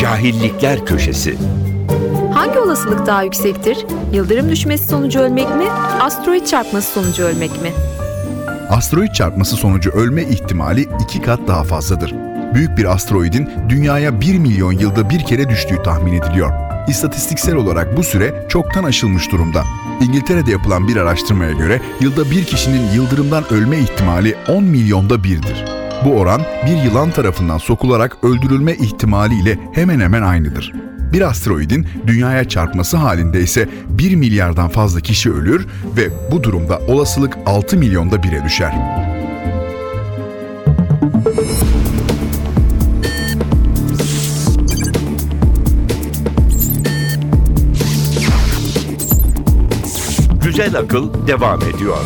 Cahillikler 0.00 0.86
Köşesi 0.86 1.36
Hangi 2.34 2.58
olasılık 2.58 3.06
daha 3.06 3.22
yüksektir? 3.22 3.78
Yıldırım 4.12 4.50
düşmesi 4.50 4.86
sonucu 4.86 5.20
ölmek 5.20 5.56
mi? 5.56 5.64
Asteroid 6.00 6.46
çarpması 6.46 6.92
sonucu 6.92 7.22
ölmek 7.22 7.62
mi? 7.62 7.72
Asteroid 8.70 9.12
çarpması 9.12 9.56
sonucu 9.56 9.90
ölme 9.90 10.22
ihtimali 10.22 10.88
iki 11.04 11.22
kat 11.22 11.40
daha 11.46 11.64
fazladır. 11.64 12.14
Büyük 12.54 12.78
bir 12.78 12.84
asteroidin 12.84 13.50
dünyaya 13.68 14.20
1 14.20 14.38
milyon 14.38 14.72
yılda 14.72 15.10
bir 15.10 15.24
kere 15.24 15.48
düştüğü 15.48 15.82
tahmin 15.82 16.12
ediliyor. 16.12 16.50
İstatistiksel 16.88 17.54
olarak 17.54 17.96
bu 17.96 18.02
süre 18.02 18.46
çoktan 18.48 18.84
aşılmış 18.84 19.32
durumda. 19.32 19.62
İngiltere'de 20.00 20.50
yapılan 20.50 20.88
bir 20.88 20.96
araştırmaya 20.96 21.52
göre 21.52 21.80
yılda 22.00 22.30
bir 22.30 22.44
kişinin 22.44 22.92
yıldırımdan 22.94 23.52
ölme 23.52 23.78
ihtimali 23.78 24.36
10 24.48 24.64
milyonda 24.64 25.24
birdir. 25.24 25.64
Bu 26.04 26.10
oran 26.18 26.42
bir 26.66 26.76
yılan 26.76 27.10
tarafından 27.10 27.58
sokularak 27.58 28.24
öldürülme 28.24 28.74
ihtimaliyle 28.74 29.58
hemen 29.72 30.00
hemen 30.00 30.22
aynıdır. 30.22 30.72
Bir 31.12 31.20
asteroidin 31.20 31.86
dünyaya 32.06 32.48
çarpması 32.48 32.96
halinde 32.96 33.40
ise 33.40 33.68
1 33.88 34.14
milyardan 34.14 34.68
fazla 34.68 35.00
kişi 35.00 35.32
ölür 35.32 35.66
ve 35.96 36.08
bu 36.32 36.42
durumda 36.42 36.78
olasılık 36.78 37.38
6 37.46 37.76
milyonda 37.76 38.22
bire 38.22 38.44
düşer. 38.44 38.74
Güzel 50.56 50.78
Akıl 50.78 51.26
devam 51.26 51.60
ediyor. 51.62 51.96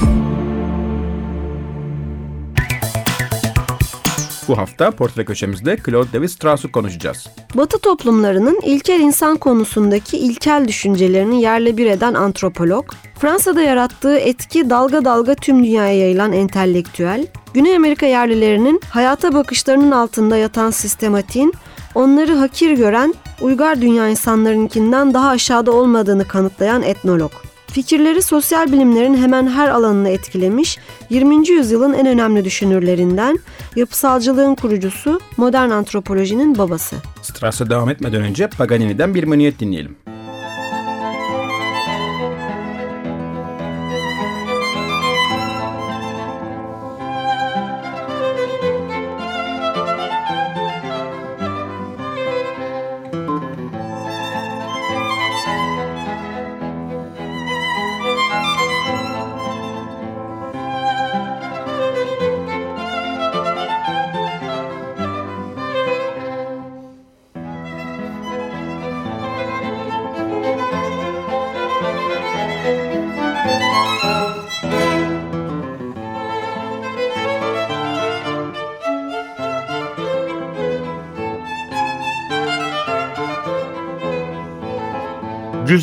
Bu 4.49 4.59
hafta 4.59 4.91
portre 4.91 5.25
köşemizde 5.25 5.77
Claude 5.87 6.19
Levi-Strauss'u 6.19 6.73
konuşacağız. 6.73 7.27
Batı 7.55 7.79
toplumlarının 7.79 8.61
ilkel 8.61 9.01
insan 9.01 9.37
konusundaki 9.37 10.19
ilkel 10.19 10.69
düşüncelerini 10.69 11.43
yerle 11.43 11.77
bir 11.77 11.87
eden 11.87 12.15
antropolog, 12.15 12.85
Fransa'da 13.19 13.63
yarattığı 13.63 14.19
etki 14.19 14.71
dalga 14.71 15.05
dalga 15.05 15.35
tüm 15.35 15.65
dünyaya 15.65 15.99
yayılan 15.99 16.33
entelektüel, 16.33 17.27
Güney 17.55 17.77
Amerika 17.77 18.07
yerlilerinin 18.07 18.81
hayata 18.91 19.35
bakışlarının 19.35 19.91
altında 19.91 20.37
yatan 20.37 20.71
sistematiğin, 20.71 21.53
onları 21.95 22.35
hakir 22.35 22.71
gören 22.71 23.15
uygar 23.41 23.81
dünya 23.81 24.09
insanlarınkinden 24.09 25.15
daha 25.15 25.29
aşağıda 25.29 25.73
olmadığını 25.73 26.29
kanıtlayan 26.29 26.83
etnolog. 26.83 27.33
Fikirleri 27.73 28.23
sosyal 28.23 28.73
bilimlerin 28.73 29.17
hemen 29.17 29.47
her 29.47 29.69
alanını 29.69 30.09
etkilemiş, 30.09 30.79
20. 31.11 31.49
yüzyılın 31.49 31.93
en 31.93 32.07
önemli 32.07 32.45
düşünürlerinden, 32.45 33.39
yapısalcılığın 33.77 34.55
kurucusu, 34.55 35.21
modern 35.37 35.71
antropolojinin 35.71 36.59
babası. 36.59 36.97
Strauss'a 37.23 37.71
devam 37.71 37.91
etmeden 37.91 38.23
önce 38.23 38.49
Paganini'den 38.49 39.15
bir 39.15 39.25
menüet 39.25 39.61
dinleyelim. 39.61 39.97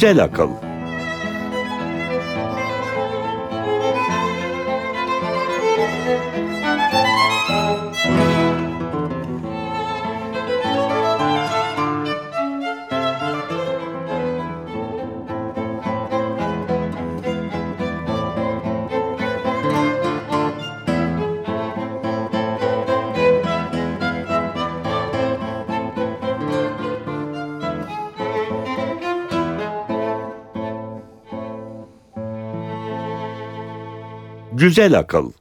Güzel 0.06 0.64
Güzel 34.58 35.00
Akıl 35.00 35.32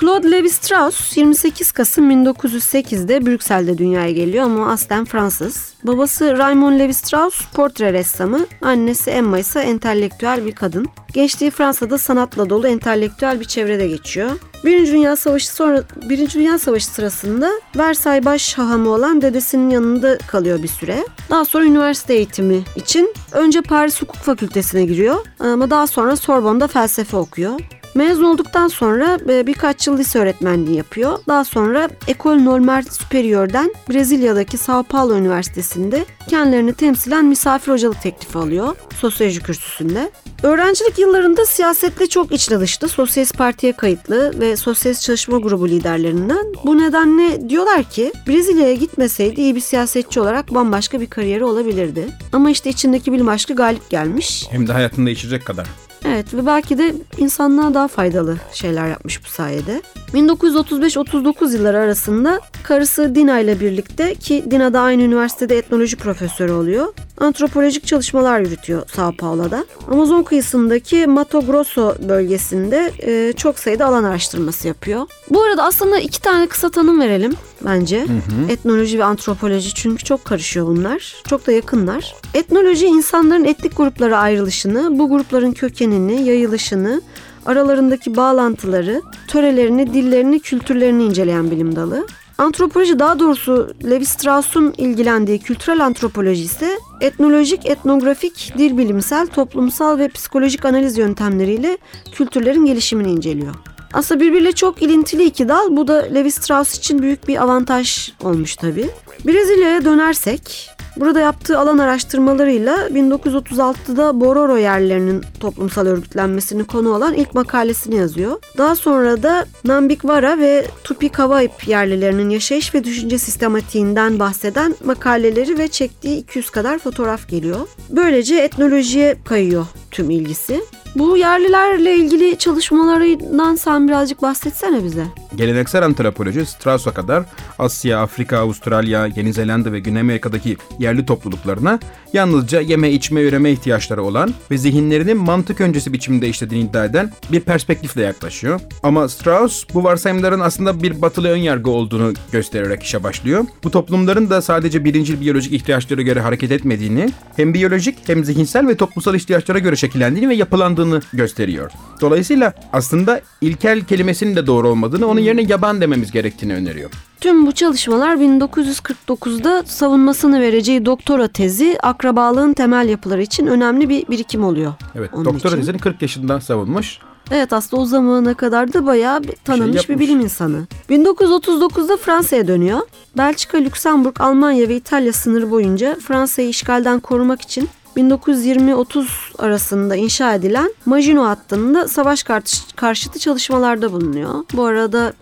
Claude 0.00 0.30
Levi-Strauss 0.30 1.16
28 1.18 1.72
Kasım 1.72 2.10
1908'de 2.10 3.26
Brüksel'de 3.26 3.78
dünyaya 3.78 4.10
geliyor 4.10 4.44
ama 4.44 4.72
aslen 4.72 5.04
Fransız. 5.04 5.74
Babası 5.84 6.38
Raymond 6.38 6.80
Levi-Strauss 6.80 7.52
portre 7.54 7.92
ressamı, 7.92 8.46
annesi 8.62 9.10
Emma 9.10 9.38
ise 9.38 9.60
entelektüel 9.60 10.46
bir 10.46 10.52
kadın. 10.52 10.86
Gençliği 11.12 11.50
Fransa'da 11.50 11.98
sanatla 11.98 12.50
dolu 12.50 12.68
entelektüel 12.68 13.40
bir 13.40 13.44
çevrede 13.44 13.88
geçiyor. 13.88 14.30
Birinci 14.66 14.92
Dünya 14.92 15.16
Savaşı 15.16 15.54
sonra 15.54 15.82
Birinci 16.08 16.38
Dünya 16.38 16.58
Savaşı 16.58 16.86
sırasında 16.86 17.50
Versay 17.76 18.24
baş 18.24 18.58
hahamı 18.58 18.90
olan 18.90 19.22
dedesinin 19.22 19.70
yanında 19.70 20.18
kalıyor 20.18 20.62
bir 20.62 20.68
süre. 20.68 21.06
Daha 21.30 21.44
sonra 21.44 21.64
üniversite 21.64 22.14
eğitimi 22.14 22.62
için 22.76 23.14
önce 23.32 23.60
Paris 23.60 24.02
Hukuk 24.02 24.16
Fakültesine 24.16 24.84
giriyor 24.84 25.16
ama 25.38 25.70
daha 25.70 25.86
sonra 25.86 26.16
Sorbonne'da 26.16 26.66
felsefe 26.66 27.16
okuyor. 27.16 27.60
Mezun 27.96 28.24
olduktan 28.24 28.68
sonra 28.68 29.18
e, 29.28 29.46
birkaç 29.46 29.86
yıl 29.86 29.98
lise 29.98 30.18
öğretmenliği 30.18 30.76
yapıyor. 30.76 31.18
Daha 31.28 31.44
sonra 31.44 31.88
Ecole 32.08 32.44
Normale 32.44 32.86
Supérieur'den 32.86 33.74
Brezilya'daki 33.90 34.58
Sao 34.58 34.82
Paulo 34.82 35.16
Üniversitesi'nde 35.16 36.04
kendilerini 36.28 36.72
temsilen 36.72 37.24
misafir 37.24 37.72
hocalık 37.72 38.02
teklifi 38.02 38.38
alıyor 38.38 38.76
sosyoloji 38.96 39.40
kürsüsünde. 39.40 40.10
Öğrencilik 40.42 40.98
yıllarında 40.98 41.46
siyasetle 41.46 42.06
çok 42.06 42.32
içli 42.32 42.60
dışlı, 42.60 42.88
Sosyalist 42.88 43.38
Parti'ye 43.38 43.72
kayıtlı 43.72 44.40
ve 44.40 44.56
Sosyalist 44.56 45.02
Çalışma 45.02 45.38
Grubu 45.38 45.68
liderlerinden. 45.68 46.46
Bu 46.64 46.78
nedenle 46.78 47.48
diyorlar 47.48 47.84
ki 47.84 48.12
Brezilya'ya 48.28 48.74
gitmeseydi 48.74 49.40
iyi 49.40 49.54
bir 49.54 49.60
siyasetçi 49.60 50.20
olarak 50.20 50.54
bambaşka 50.54 51.00
bir 51.00 51.06
kariyeri 51.06 51.44
olabilirdi. 51.44 52.08
Ama 52.32 52.50
işte 52.50 52.70
içindeki 52.70 53.12
bilim 53.12 53.28
aşkı 53.28 53.54
galip 53.54 53.90
gelmiş. 53.90 54.46
Hem 54.50 54.68
de 54.68 54.72
hayatını 54.72 55.06
değiştirecek 55.06 55.44
kadar. 55.44 55.66
Evet 56.08 56.34
ve 56.34 56.46
belki 56.46 56.78
de 56.78 56.94
insanlığa 57.18 57.74
daha 57.74 57.88
faydalı 57.88 58.36
şeyler 58.52 58.88
yapmış 58.88 59.24
bu 59.24 59.28
sayede. 59.28 59.82
1935-39 60.14 61.52
yılları 61.56 61.78
arasında 61.78 62.40
karısı 62.62 63.14
Dina 63.14 63.38
ile 63.38 63.60
birlikte 63.60 64.14
ki 64.14 64.44
Dina 64.50 64.72
da 64.72 64.80
aynı 64.80 65.02
üniversitede 65.02 65.58
etnoloji 65.58 65.96
profesörü 65.96 66.52
oluyor. 66.52 66.86
Antropolojik 67.18 67.86
çalışmalar 67.86 68.40
yürütüyor 68.40 68.82
Sao 68.88 69.12
Paulo'da. 69.12 69.64
Amazon 69.90 70.22
kıyısındaki 70.22 71.06
Mato 71.06 71.40
Grosso 71.40 71.94
bölgesinde 72.08 72.92
e, 73.02 73.32
çok 73.32 73.58
sayıda 73.58 73.86
alan 73.86 74.04
araştırması 74.04 74.68
yapıyor. 74.68 75.06
Bu 75.30 75.42
arada 75.42 75.64
aslında 75.64 75.98
iki 75.98 76.22
tane 76.22 76.46
kısa 76.46 76.70
tanım 76.70 77.00
verelim 77.00 77.32
bence. 77.66 78.06
Etnoloji 78.48 78.98
ve 78.98 79.04
antropoloji 79.04 79.74
çünkü 79.74 80.04
çok 80.04 80.24
karışıyor 80.24 80.66
bunlar. 80.66 81.14
Çok 81.28 81.46
da 81.46 81.52
yakınlar. 81.52 82.14
Etnoloji 82.34 82.86
insanların 82.86 83.44
etnik 83.44 83.76
gruplara 83.76 84.18
ayrılışını, 84.18 84.98
bu 84.98 85.08
grupların 85.08 85.52
kökenini, 85.52 86.22
yayılışını, 86.22 87.02
aralarındaki 87.46 88.16
bağlantıları, 88.16 89.02
törelerini, 89.28 89.94
dillerini, 89.94 90.40
kültürlerini 90.40 91.04
inceleyen 91.04 91.50
bilim 91.50 91.76
dalı. 91.76 92.06
Antropoloji 92.38 92.98
daha 92.98 93.18
doğrusu 93.18 93.74
Levi 93.84 94.06
Strauss'un 94.06 94.74
ilgilendiği 94.78 95.38
kültürel 95.38 95.84
antropoloji 95.84 96.42
ise 96.42 96.78
etnolojik, 97.00 97.66
etnografik, 97.66 98.52
dil 98.58 98.78
bilimsel, 98.78 99.26
toplumsal 99.26 99.98
ve 99.98 100.08
psikolojik 100.08 100.64
analiz 100.64 100.98
yöntemleriyle 100.98 101.78
kültürlerin 102.12 102.64
gelişimini 102.64 103.10
inceliyor. 103.10 103.54
Aslında 103.96 104.20
birbiriyle 104.20 104.52
çok 104.52 104.82
ilintili 104.82 105.24
iki 105.24 105.48
dal. 105.48 105.76
Bu 105.76 105.88
da 105.88 105.94
Levi 105.94 106.30
Strauss 106.30 106.78
için 106.78 107.02
büyük 107.02 107.28
bir 107.28 107.42
avantaj 107.42 108.12
olmuş 108.24 108.56
tabii. 108.56 108.90
Brezilya'ya 109.26 109.84
dönersek, 109.84 110.70
burada 110.96 111.20
yaptığı 111.20 111.58
alan 111.58 111.78
araştırmalarıyla 111.78 112.76
1936'da 112.76 114.20
Bororo 114.20 114.56
yerlerinin 114.56 115.24
toplumsal 115.40 115.86
örgütlenmesini 115.86 116.64
konu 116.64 116.94
olan 116.94 117.14
ilk 117.14 117.34
makalesini 117.34 117.96
yazıyor. 117.96 118.42
Daha 118.58 118.76
sonra 118.76 119.22
da 119.22 119.46
Nambikvara 119.64 120.38
ve 120.38 120.66
Tupikavaip 120.84 121.68
yerlilerinin 121.68 122.30
yaşayış 122.30 122.74
ve 122.74 122.84
düşünce 122.84 123.18
sistematiğinden 123.18 124.18
bahseden 124.18 124.74
makaleleri 124.84 125.58
ve 125.58 125.68
çektiği 125.68 126.18
200 126.18 126.50
kadar 126.50 126.78
fotoğraf 126.78 127.28
geliyor. 127.28 127.68
Böylece 127.90 128.36
etnolojiye 128.36 129.16
kayıyor 129.24 129.66
tüm 129.90 130.10
ilgisi. 130.10 130.60
Bu 130.98 131.16
yerlilerle 131.16 131.96
ilgili 131.96 132.38
çalışmalarından 132.38 133.54
sen 133.54 133.88
birazcık 133.88 134.22
bahsetsene 134.22 134.84
bize. 134.84 135.04
Geleneksel 135.36 135.84
antropoloji 135.84 136.46
Strauss'a 136.46 136.94
kadar 136.94 137.22
Asya, 137.58 138.00
Afrika, 138.00 138.38
Avustralya, 138.38 139.06
Yeni 139.06 139.32
Zelanda 139.32 139.72
ve 139.72 139.80
Güney 139.80 140.00
Amerika'daki 140.00 140.56
yerli 140.78 141.06
topluluklarına 141.06 141.78
yalnızca 142.12 142.60
yeme, 142.60 142.90
içme, 142.90 143.22
üreme 143.22 143.50
ihtiyaçları 143.50 144.02
olan 144.02 144.34
ve 144.50 144.58
zihinlerinin 144.58 145.16
mantık 145.16 145.60
öncesi 145.60 145.92
biçimde 145.92 146.28
işlediğini 146.28 146.68
iddia 146.68 146.84
eden 146.84 147.10
bir 147.32 147.40
perspektifle 147.40 148.02
yaklaşıyor. 148.02 148.60
Ama 148.82 149.08
Strauss 149.08 149.64
bu 149.74 149.84
varsayımların 149.84 150.40
aslında 150.40 150.82
bir 150.82 151.02
batılı 151.02 151.28
önyargı 151.28 151.70
olduğunu 151.70 152.12
göstererek 152.32 152.82
işe 152.82 153.02
başlıyor. 153.02 153.44
Bu 153.64 153.70
toplumların 153.70 154.30
da 154.30 154.42
sadece 154.42 154.84
birinci 154.84 155.20
biyolojik 155.20 155.52
ihtiyaçlara 155.52 156.02
göre 156.02 156.20
hareket 156.20 156.52
etmediğini, 156.52 157.08
hem 157.36 157.54
biyolojik 157.54 157.98
hem 158.06 158.24
zihinsel 158.24 158.68
ve 158.68 158.76
toplumsal 158.76 159.14
ihtiyaçlara 159.14 159.58
göre 159.58 159.76
şekillendiğini 159.76 160.28
ve 160.28 160.34
yapılandığını 160.34 160.85
gösteriyor. 161.12 161.70
Dolayısıyla 162.00 162.52
aslında 162.72 163.20
ilkel 163.40 163.84
kelimesinin 163.84 164.36
de 164.36 164.46
doğru 164.46 164.68
olmadığını, 164.68 165.06
onun 165.06 165.20
yerine 165.20 165.42
yaban 165.42 165.80
dememiz 165.80 166.12
gerektiğini 166.12 166.54
öneriyor. 166.54 166.90
Tüm 167.20 167.46
bu 167.46 167.52
çalışmalar 167.52 168.16
1949'da 168.16 169.62
savunmasını 169.66 170.40
vereceği 170.40 170.86
doktora 170.86 171.28
tezi 171.28 171.78
akrabalığın 171.82 172.52
temel 172.52 172.88
yapıları 172.88 173.22
için 173.22 173.46
önemli 173.46 173.88
bir 173.88 174.08
birikim 174.08 174.44
oluyor. 174.44 174.72
Evet, 174.94 175.10
onun 175.12 175.24
doktora 175.24 175.48
için. 175.48 175.60
tezini 175.60 175.78
40 175.78 176.02
yaşında 176.02 176.40
savunmuş. 176.40 176.98
Evet 177.30 177.52
aslında 177.52 177.82
o 177.82 177.86
zamana 177.86 178.34
kadar 178.34 178.72
da 178.72 178.86
bayağı 178.86 179.22
bir 179.22 179.32
tanınmış 179.44 179.88
bir, 179.88 179.92
yapmış. 179.92 179.98
bilim 180.08 180.20
insanı. 180.20 180.66
1939'da 180.90 181.96
Fransa'ya 181.96 182.48
dönüyor. 182.48 182.80
Belçika, 183.16 183.58
Lüksemburg, 183.58 184.20
Almanya 184.20 184.68
ve 184.68 184.76
İtalya 184.76 185.12
sınırı 185.12 185.50
boyunca 185.50 185.96
Fransa'yı 186.00 186.48
işgalden 186.48 187.00
korumak 187.00 187.40
için 187.40 187.68
1920-30 187.96 189.06
arasında 189.38 189.96
inşa 189.96 190.34
edilen 190.34 190.72
Maginot 190.86 191.26
hattında 191.26 191.88
savaş 191.88 192.22
karşı- 192.22 192.76
karşıtı 192.76 193.18
çalışmalarda 193.18 193.92
bulunuyor. 193.92 194.30
Bu 194.54 194.64
arada 194.64 195.12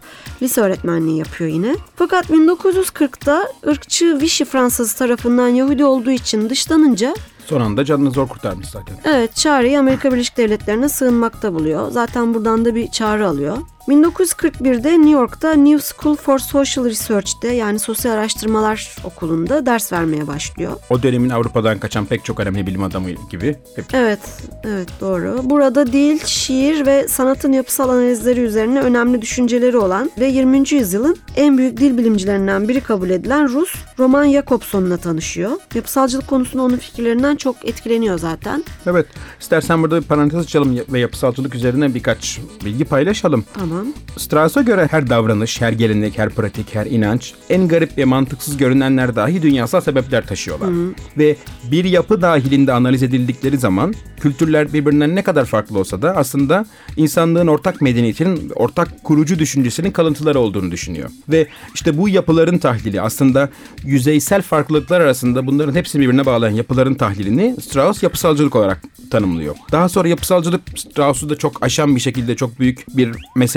lise 0.42 0.60
öğretmenliği 0.60 1.18
yapıyor 1.18 1.50
yine. 1.50 1.76
Fakat 1.96 2.30
1940'da 2.30 3.48
ırkçı 3.66 4.18
Vichy 4.20 4.44
Fransız 4.50 4.92
tarafından 4.94 5.48
Yahudi 5.48 5.84
olduğu 5.84 6.10
için 6.10 6.50
dışlanınca 6.50 7.14
Son 7.46 7.60
anda 7.60 7.84
canını 7.84 8.10
zor 8.10 8.28
kurtarmış 8.28 8.68
zaten. 8.68 8.96
Evet 9.04 9.36
çağrıyı 9.36 9.78
Amerika 9.78 10.12
Birleşik 10.12 10.36
Devletleri'ne 10.36 10.88
sığınmakta 10.88 11.54
buluyor. 11.54 11.90
Zaten 11.90 12.34
buradan 12.34 12.64
da 12.64 12.74
bir 12.74 12.90
çağrı 12.90 13.28
alıyor. 13.28 13.56
1941'de 13.88 14.92
New 14.92 15.10
York'ta 15.10 15.52
New 15.52 15.94
School 15.94 16.16
for 16.16 16.38
Social 16.38 16.84
Research'te 16.84 17.48
yani 17.48 17.78
Sosyal 17.78 18.12
Araştırmalar 18.12 18.96
Okulu'nda 19.04 19.66
ders 19.66 19.92
vermeye 19.92 20.26
başlıyor. 20.26 20.72
O 20.90 21.02
dönemin 21.02 21.30
Avrupa'dan 21.30 21.78
kaçan 21.78 22.06
pek 22.06 22.24
çok 22.24 22.40
önemli 22.40 22.66
bilim 22.66 22.82
adamı 22.82 23.10
gibi. 23.30 23.56
Hep 23.76 23.84
Evet, 23.92 24.20
evet 24.64 24.88
doğru. 25.00 25.40
Burada 25.44 25.86
dil, 25.86 26.18
şiir 26.24 26.86
ve 26.86 27.08
sanatın 27.08 27.52
yapısal 27.52 27.88
analizleri 27.88 28.40
üzerine 28.40 28.80
önemli 28.80 29.22
düşünceleri 29.22 29.76
olan 29.76 30.10
ve 30.18 30.26
20. 30.26 30.70
yüzyılın 30.70 31.16
en 31.36 31.58
büyük 31.58 31.76
dil 31.76 31.98
bilimcilerinden 31.98 32.68
biri 32.68 32.80
kabul 32.80 33.10
edilen 33.10 33.48
Rus 33.48 33.74
Roman 33.98 34.30
Jakobson'la 34.30 34.96
tanışıyor. 34.96 35.50
Yapısalcılık 35.74 36.28
konusunda 36.28 36.62
onun 36.62 36.76
fikirlerinden 36.76 37.36
çok 37.36 37.68
etkileniyor 37.68 38.18
zaten. 38.18 38.64
Evet. 38.86 39.06
İstersen 39.40 39.82
burada 39.82 40.00
bir 40.00 40.06
parantez 40.06 40.40
açalım 40.40 40.78
ve 40.88 41.00
yapısalcılık 41.00 41.54
üzerine 41.54 41.94
birkaç 41.94 42.40
bilgi 42.64 42.84
paylaşalım. 42.84 43.44
Tamam. 43.54 43.73
Strauss'a 44.16 44.62
göre 44.62 44.88
her 44.90 45.10
davranış, 45.10 45.60
her 45.60 45.72
gelenek, 45.72 46.18
her 46.18 46.30
pratik, 46.30 46.74
her 46.74 46.86
inanç 46.86 47.34
en 47.50 47.68
garip 47.68 47.98
ve 47.98 48.04
mantıksız 48.04 48.56
görünenler 48.56 49.16
dahi 49.16 49.42
dünyasal 49.42 49.80
sebepler 49.80 50.26
taşıyorlar. 50.26 50.68
Ve 51.18 51.36
bir 51.70 51.84
yapı 51.84 52.22
dahilinde 52.22 52.72
analiz 52.72 53.02
edildikleri 53.02 53.58
zaman 53.58 53.94
kültürler 54.20 54.72
birbirinden 54.72 55.14
ne 55.14 55.22
kadar 55.22 55.44
farklı 55.44 55.78
olsa 55.78 56.02
da 56.02 56.16
aslında 56.16 56.66
insanlığın 56.96 57.46
ortak 57.46 57.80
medeniyetinin, 57.80 58.52
ortak 58.54 59.04
kurucu 59.04 59.38
düşüncesinin 59.38 59.90
kalıntıları 59.90 60.40
olduğunu 60.40 60.70
düşünüyor. 60.70 61.10
Ve 61.28 61.46
işte 61.74 61.98
bu 61.98 62.08
yapıların 62.08 62.58
tahlili 62.58 63.00
aslında 63.00 63.48
yüzeysel 63.84 64.42
farklılıklar 64.42 65.00
arasında 65.00 65.46
bunların 65.46 65.74
hepsini 65.74 66.02
birbirine 66.02 66.26
bağlayan 66.26 66.54
yapıların 66.54 66.94
tahlilini 66.94 67.56
Strauss 67.62 68.02
yapısalcılık 68.02 68.56
olarak 68.56 68.82
tanımlıyor. 69.10 69.56
Daha 69.72 69.88
sonra 69.88 70.08
yapısalcılık 70.08 70.62
Strauss'u 70.76 71.30
da 71.30 71.36
çok 71.36 71.62
aşan 71.62 71.96
bir 71.96 72.00
şekilde 72.00 72.36
çok 72.36 72.60
büyük 72.60 72.96
bir 72.96 73.10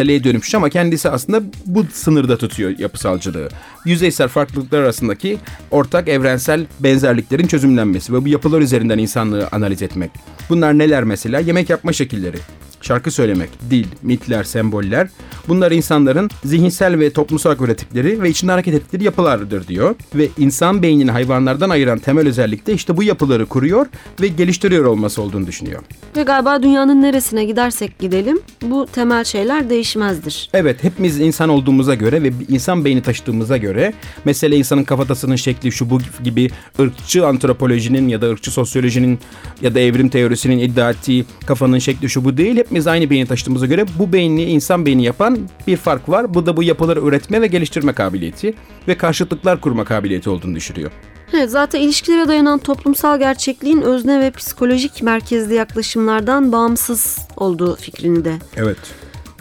meseleye 0.08 0.24
dönüşmüş 0.24 0.56
ama 0.56 0.70
kendisi 0.70 1.10
aslında 1.10 1.42
bu 1.66 1.86
sınırda 1.94 2.38
tutuyor 2.38 2.80
yapısalcılığı. 2.80 3.50
Yüzeysel 3.86 4.28
farklılıklar 4.28 4.80
arasındaki 4.80 5.38
ortak 5.72 6.08
evrensel 6.08 6.66
benzerliklerin 6.80 7.48
çözümlenmesi 7.48 8.14
ve 8.14 8.26
bu 8.26 8.28
yapılar 8.28 8.62
üzerinden 8.62 8.98
insanlığı 8.98 9.48
analiz 9.52 9.82
etmek. 9.82 10.12
Bunlar 10.50 10.78
neler 10.78 11.04
mesela? 11.04 11.40
Yemek 11.40 11.70
yapma 11.70 11.94
şekilleri, 11.94 12.38
şarkı 12.82 13.12
söylemek, 13.12 13.50
dil, 13.70 13.86
mitler, 14.02 14.44
semboller 14.44 15.10
bunlar 15.48 15.72
insanların 15.72 16.30
zihinsel 16.44 17.00
ve 17.00 17.10
toplumsal 17.10 17.50
olarak 17.50 17.62
ürettikleri 17.62 18.22
ve 18.22 18.30
içinde 18.30 18.52
hareket 18.52 18.74
ettikleri 18.74 19.04
yapılardır 19.04 19.68
diyor. 19.68 19.96
Ve 20.16 20.28
insan 20.38 20.82
beynini 20.82 21.12
hayvanlardan 21.12 21.70
ayıran 21.70 22.00
temel 22.00 22.28
özellik 22.28 22.68
de 22.68 22.74
işte 22.74 22.98
bu 22.98 23.04
yapıları 23.04 23.46
kuruyor 23.46 23.86
ve 24.22 24.28
geliştiriyor 24.28 24.86
olması 24.86 25.22
olduğunu 25.22 25.48
düşünüyor. 25.48 25.82
Ve 26.16 26.24
galiba 26.24 26.64
dünyanın 26.64 27.02
neresine 27.02 27.46
gidersek 27.46 28.00
gidelim 28.00 28.40
bu 28.62 28.88
temel 28.88 29.24
şeyler 29.24 29.70
değişmezdir. 29.98 30.50
Evet 30.54 30.84
hepimiz 30.84 31.20
insan 31.20 31.50
olduğumuza 31.50 31.96
göre 31.96 32.24
ve 32.24 32.32
insan 32.50 32.86
beyni 32.86 33.02
taşıdığımıza 33.02 33.58
göre 33.58 33.94
mesele 34.26 34.56
insanın 34.58 34.84
kafatasının 34.84 35.36
şekli 35.36 35.72
şu 35.72 35.90
bu 35.90 36.00
gibi 36.24 36.50
ırkçı 36.80 37.28
antropolojinin 37.28 38.08
ya 38.08 38.22
da 38.22 38.30
ırkçı 38.30 38.52
sosyolojinin 38.52 39.20
ya 39.62 39.76
da 39.76 39.80
evrim 39.80 40.10
teorisinin 40.10 40.60
iddia 40.60 40.90
ettiği 40.90 41.26
kafanın 41.46 41.80
şekli 41.80 42.10
şu 42.10 42.26
bu 42.26 42.38
değil. 42.38 42.58
Hepimiz 42.58 42.88
aynı 42.88 43.10
beyni 43.10 43.26
taşıdığımıza 43.26 43.66
göre 43.66 43.86
bu 44.00 44.14
beyni 44.14 44.44
insan 44.44 44.86
beyni 44.86 45.04
yapan 45.04 45.40
bir 45.68 45.78
fark 45.78 46.10
var. 46.10 46.34
Bu 46.34 46.46
da 46.46 46.58
bu 46.58 46.64
yapıları 46.64 47.00
üretme 47.00 47.42
ve 47.42 47.48
geliştirme 47.48 47.94
kabiliyeti 47.94 48.54
ve 48.88 48.98
karşıtlıklar 48.98 49.62
kurma 49.62 49.86
kabiliyeti 49.86 50.30
olduğunu 50.30 50.56
düşünüyor. 50.56 50.92
Evet, 51.34 51.52
zaten 51.52 51.80
ilişkilere 51.80 52.28
dayanan 52.28 52.60
toplumsal 52.60 53.20
gerçekliğin 53.20 53.82
özne 53.82 54.20
ve 54.20 54.32
psikolojik 54.32 55.04
merkezli 55.04 55.54
yaklaşımlardan 55.54 56.52
bağımsız 56.52 57.18
olduğu 57.38 57.76
fikrini 57.76 58.26
de 58.26 58.34
Evet. 58.58 58.78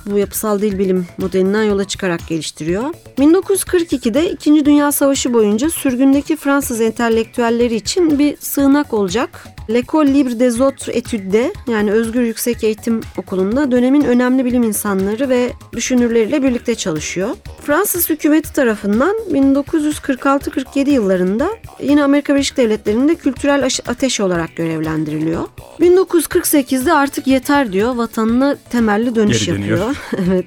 Bu 0.07 0.19
yapısal 0.19 0.61
dil 0.62 0.79
bilim 0.79 1.07
modelinden 1.19 1.62
yola 1.62 1.85
çıkarak 1.85 2.29
geliştiriyor. 2.29 2.85
1942'de 3.19 4.31
2. 4.31 4.64
Dünya 4.64 4.92
Savaşı 4.92 5.35
boyunca 5.35 5.71
sürgündeki 5.71 6.37
Fransız 6.37 6.81
entelektüelleri 6.81 7.75
için 7.75 8.19
bir 8.19 8.37
sığınak 8.37 8.95
olacak. 8.95 9.56
L'École 9.71 10.13
Libre 10.15 10.39
des 10.41 10.61
Autres 10.61 10.89
Études 10.89 11.53
yani 11.69 11.93
Özgür 11.93 12.23
Yüksek 12.23 12.65
Eğitim 12.65 13.01
Okulu'nda 13.17 13.71
dönemin 13.71 14.05
önemli 14.05 14.45
bilim 14.45 14.63
insanları 14.63 15.29
ve 15.29 15.53
düşünürleriyle 15.73 16.43
birlikte 16.43 16.75
çalışıyor. 16.75 17.29
Fransız 17.63 18.11
hükümeti 18.11 18.53
tarafından 18.53 19.17
1946-47 19.33 20.91
yıllarında 20.91 21.49
yine 21.81 22.05
Amerika 22.05 22.35
Birleşik 22.35 22.57
Devletleri'nde 22.57 23.15
kültürel 23.15 23.69
ateş 23.87 24.21
olarak 24.21 24.57
görevlendiriliyor. 24.57 25.43
1948'de 25.81 26.93
artık 26.93 27.27
yeter 27.27 27.73
diyor 27.73 27.97
vatanına 27.97 28.57
temelli 28.71 29.15
dönüş 29.15 29.47
Geri 29.47 29.57
dönüyor. 29.57 29.79
yapıyor. 29.79 29.97
evet. 30.29 30.47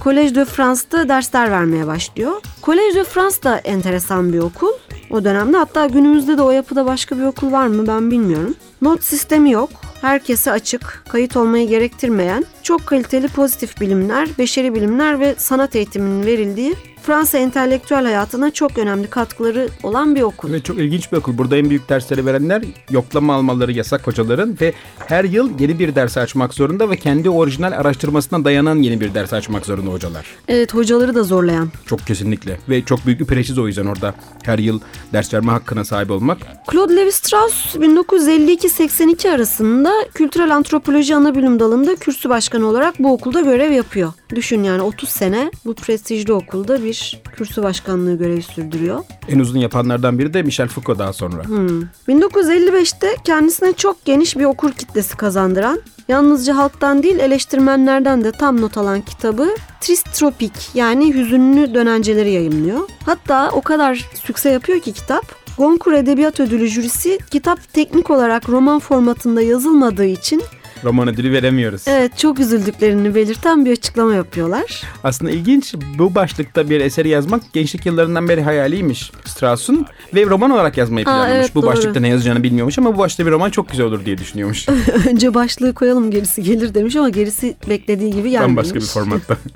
Collège 0.00 0.34
de 0.34 0.44
France'da 0.44 1.08
dersler 1.08 1.50
vermeye 1.50 1.86
başlıyor. 1.86 2.32
Collège 2.62 2.94
de 2.94 3.04
France 3.04 3.42
da 3.42 3.58
enteresan 3.58 4.32
bir 4.32 4.38
okul 4.38 4.72
o 5.10 5.24
dönemde. 5.24 5.56
Hatta 5.56 5.86
günümüzde 5.86 6.38
de 6.38 6.42
o 6.42 6.50
yapıda 6.50 6.86
başka 6.86 7.18
bir 7.18 7.22
okul 7.22 7.52
var 7.52 7.66
mı 7.66 7.86
ben 7.86 8.10
bilmiyorum. 8.10 8.54
Not 8.82 9.04
sistemi 9.04 9.50
yok. 9.50 9.70
Herkese 10.00 10.52
açık, 10.52 11.04
kayıt 11.08 11.36
olmayı 11.36 11.68
gerektirmeyen, 11.68 12.44
çok 12.62 12.86
kaliteli 12.86 13.28
pozitif 13.28 13.80
bilimler, 13.80 14.28
beşeri 14.38 14.74
bilimler 14.74 15.20
ve 15.20 15.34
sanat 15.38 15.76
eğitiminin 15.76 16.26
verildiği 16.26 16.74
Fransa 17.02 17.38
entelektüel 17.38 18.04
hayatına 18.04 18.50
çok 18.50 18.78
önemli 18.78 19.06
katkıları 19.06 19.68
olan 19.82 20.14
bir 20.14 20.22
okul. 20.22 20.52
Ve 20.52 20.62
çok 20.62 20.78
ilginç 20.78 21.12
bir 21.12 21.16
okul. 21.16 21.38
Burada 21.38 21.56
en 21.56 21.70
büyük 21.70 21.88
dersleri 21.88 22.26
verenler 22.26 22.62
yoklama 22.90 23.34
almaları 23.34 23.72
yasak 23.72 24.06
hocaların 24.06 24.56
ve 24.60 24.72
her 25.06 25.24
yıl 25.24 25.58
yeni 25.58 25.78
bir 25.78 25.94
ders 25.94 26.16
açmak 26.16 26.54
zorunda 26.54 26.90
ve 26.90 26.96
kendi 26.96 27.30
orijinal 27.30 27.72
araştırmasına 27.72 28.44
dayanan 28.44 28.76
yeni 28.76 29.00
bir 29.00 29.14
ders 29.14 29.32
açmak 29.32 29.66
zorunda 29.66 29.90
hocalar. 29.90 30.26
Evet 30.48 30.74
hocaları 30.74 31.14
da 31.14 31.22
zorlayan. 31.22 31.68
Çok 31.86 32.06
kesinlikle 32.06 32.58
ve 32.68 32.84
çok 32.84 33.06
büyük 33.06 33.20
bir 33.20 33.26
preşiz 33.26 33.58
o 33.58 33.66
yüzden 33.66 33.86
orada 33.86 34.14
her 34.42 34.58
yıl 34.58 34.80
ders 35.12 35.34
verme 35.34 35.52
hakkına 35.52 35.84
sahip 35.84 36.10
olmak. 36.10 36.38
Claude 36.72 36.94
Levi-Strauss 36.94 37.76
1952-82 37.76 39.30
arasında 39.30 39.92
kültürel 40.14 40.56
antropoloji 40.56 41.14
ana 41.14 41.34
bilim 41.34 41.60
dalında 41.60 41.96
kürsü 41.96 42.28
başkanı 42.28 42.66
olarak 42.66 42.98
bu 42.98 43.12
okulda 43.12 43.40
görev 43.40 43.72
yapıyor. 43.72 44.12
Düşün 44.34 44.62
yani 44.62 44.82
30 44.82 45.08
sene 45.08 45.50
bu 45.64 45.74
prestijli 45.74 46.32
okulda 46.32 46.84
bir 46.84 47.22
kürsü 47.36 47.62
başkanlığı 47.62 48.18
görevi 48.18 48.42
sürdürüyor. 48.42 49.04
En 49.28 49.38
uzun 49.38 49.58
yapanlardan 49.58 50.18
biri 50.18 50.34
de 50.34 50.42
Michel 50.42 50.68
Foucault 50.68 50.98
daha 50.98 51.12
sonra. 51.12 51.44
Hmm. 51.44 51.82
1955'te 52.08 53.16
kendisine 53.24 53.72
çok 53.72 54.04
geniş 54.04 54.36
bir 54.36 54.44
okur 54.44 54.72
kitlesi 54.72 55.16
kazandıran, 55.16 55.80
yalnızca 56.08 56.56
halktan 56.56 57.02
değil 57.02 57.18
eleştirmenlerden 57.18 58.24
de 58.24 58.32
tam 58.32 58.60
not 58.60 58.76
alan 58.76 59.00
kitabı 59.00 59.54
Tristropik 59.80 60.52
yani 60.74 61.14
hüzünlü 61.14 61.74
dönenceleri 61.74 62.30
yayımlıyor. 62.30 62.80
Hatta 63.06 63.50
o 63.50 63.60
kadar 63.60 64.10
sükse 64.14 64.50
yapıyor 64.50 64.80
ki 64.80 64.92
kitap 64.92 65.24
Goncourt 65.58 65.96
Edebiyat 65.96 66.40
Ödülü 66.40 66.68
jürisi 66.68 67.18
kitap 67.30 67.72
teknik 67.72 68.10
olarak 68.10 68.48
roman 68.48 68.78
formatında 68.78 69.42
yazılmadığı 69.42 70.04
için 70.04 70.42
Roman 70.84 71.08
ödülü 71.08 71.32
veremiyoruz. 71.32 71.82
Evet 71.86 72.18
çok 72.18 72.40
üzüldüklerini 72.40 73.14
belirten 73.14 73.64
bir 73.64 73.72
açıklama 73.72 74.14
yapıyorlar. 74.14 74.82
Aslında 75.04 75.30
ilginç 75.30 75.74
bu 75.98 76.14
başlıkta 76.14 76.70
bir 76.70 76.80
eseri 76.80 77.08
yazmak 77.08 77.52
gençlik 77.52 77.86
yıllarından 77.86 78.28
beri 78.28 78.42
hayaliymiş 78.42 79.12
Strauss'un 79.24 79.86
ve 80.14 80.26
roman 80.26 80.50
olarak 80.50 80.76
yazmayı 80.76 81.06
Aa, 81.06 81.10
planlamış. 81.10 81.36
evet, 81.36 81.54
bu 81.54 81.62
doğru. 81.62 81.70
başlıkta 81.70 82.00
ne 82.00 82.08
yazacağını 82.08 82.42
bilmiyormuş 82.42 82.78
ama 82.78 82.94
bu 82.94 82.98
başlıkta 82.98 83.26
bir 83.26 83.30
roman 83.30 83.50
çok 83.50 83.68
güzel 83.70 83.86
olur 83.86 84.04
diye 84.04 84.18
düşünüyormuş. 84.18 84.68
Önce 85.10 85.34
başlığı 85.34 85.74
koyalım 85.74 86.10
gerisi 86.10 86.42
gelir 86.42 86.74
demiş 86.74 86.96
ama 86.96 87.08
gerisi 87.08 87.56
beklediği 87.68 88.12
gibi 88.12 88.30
gelmemiş. 88.30 88.48
Bambaşka 88.56 88.74
bir 88.74 88.86
formatta. 88.86 89.36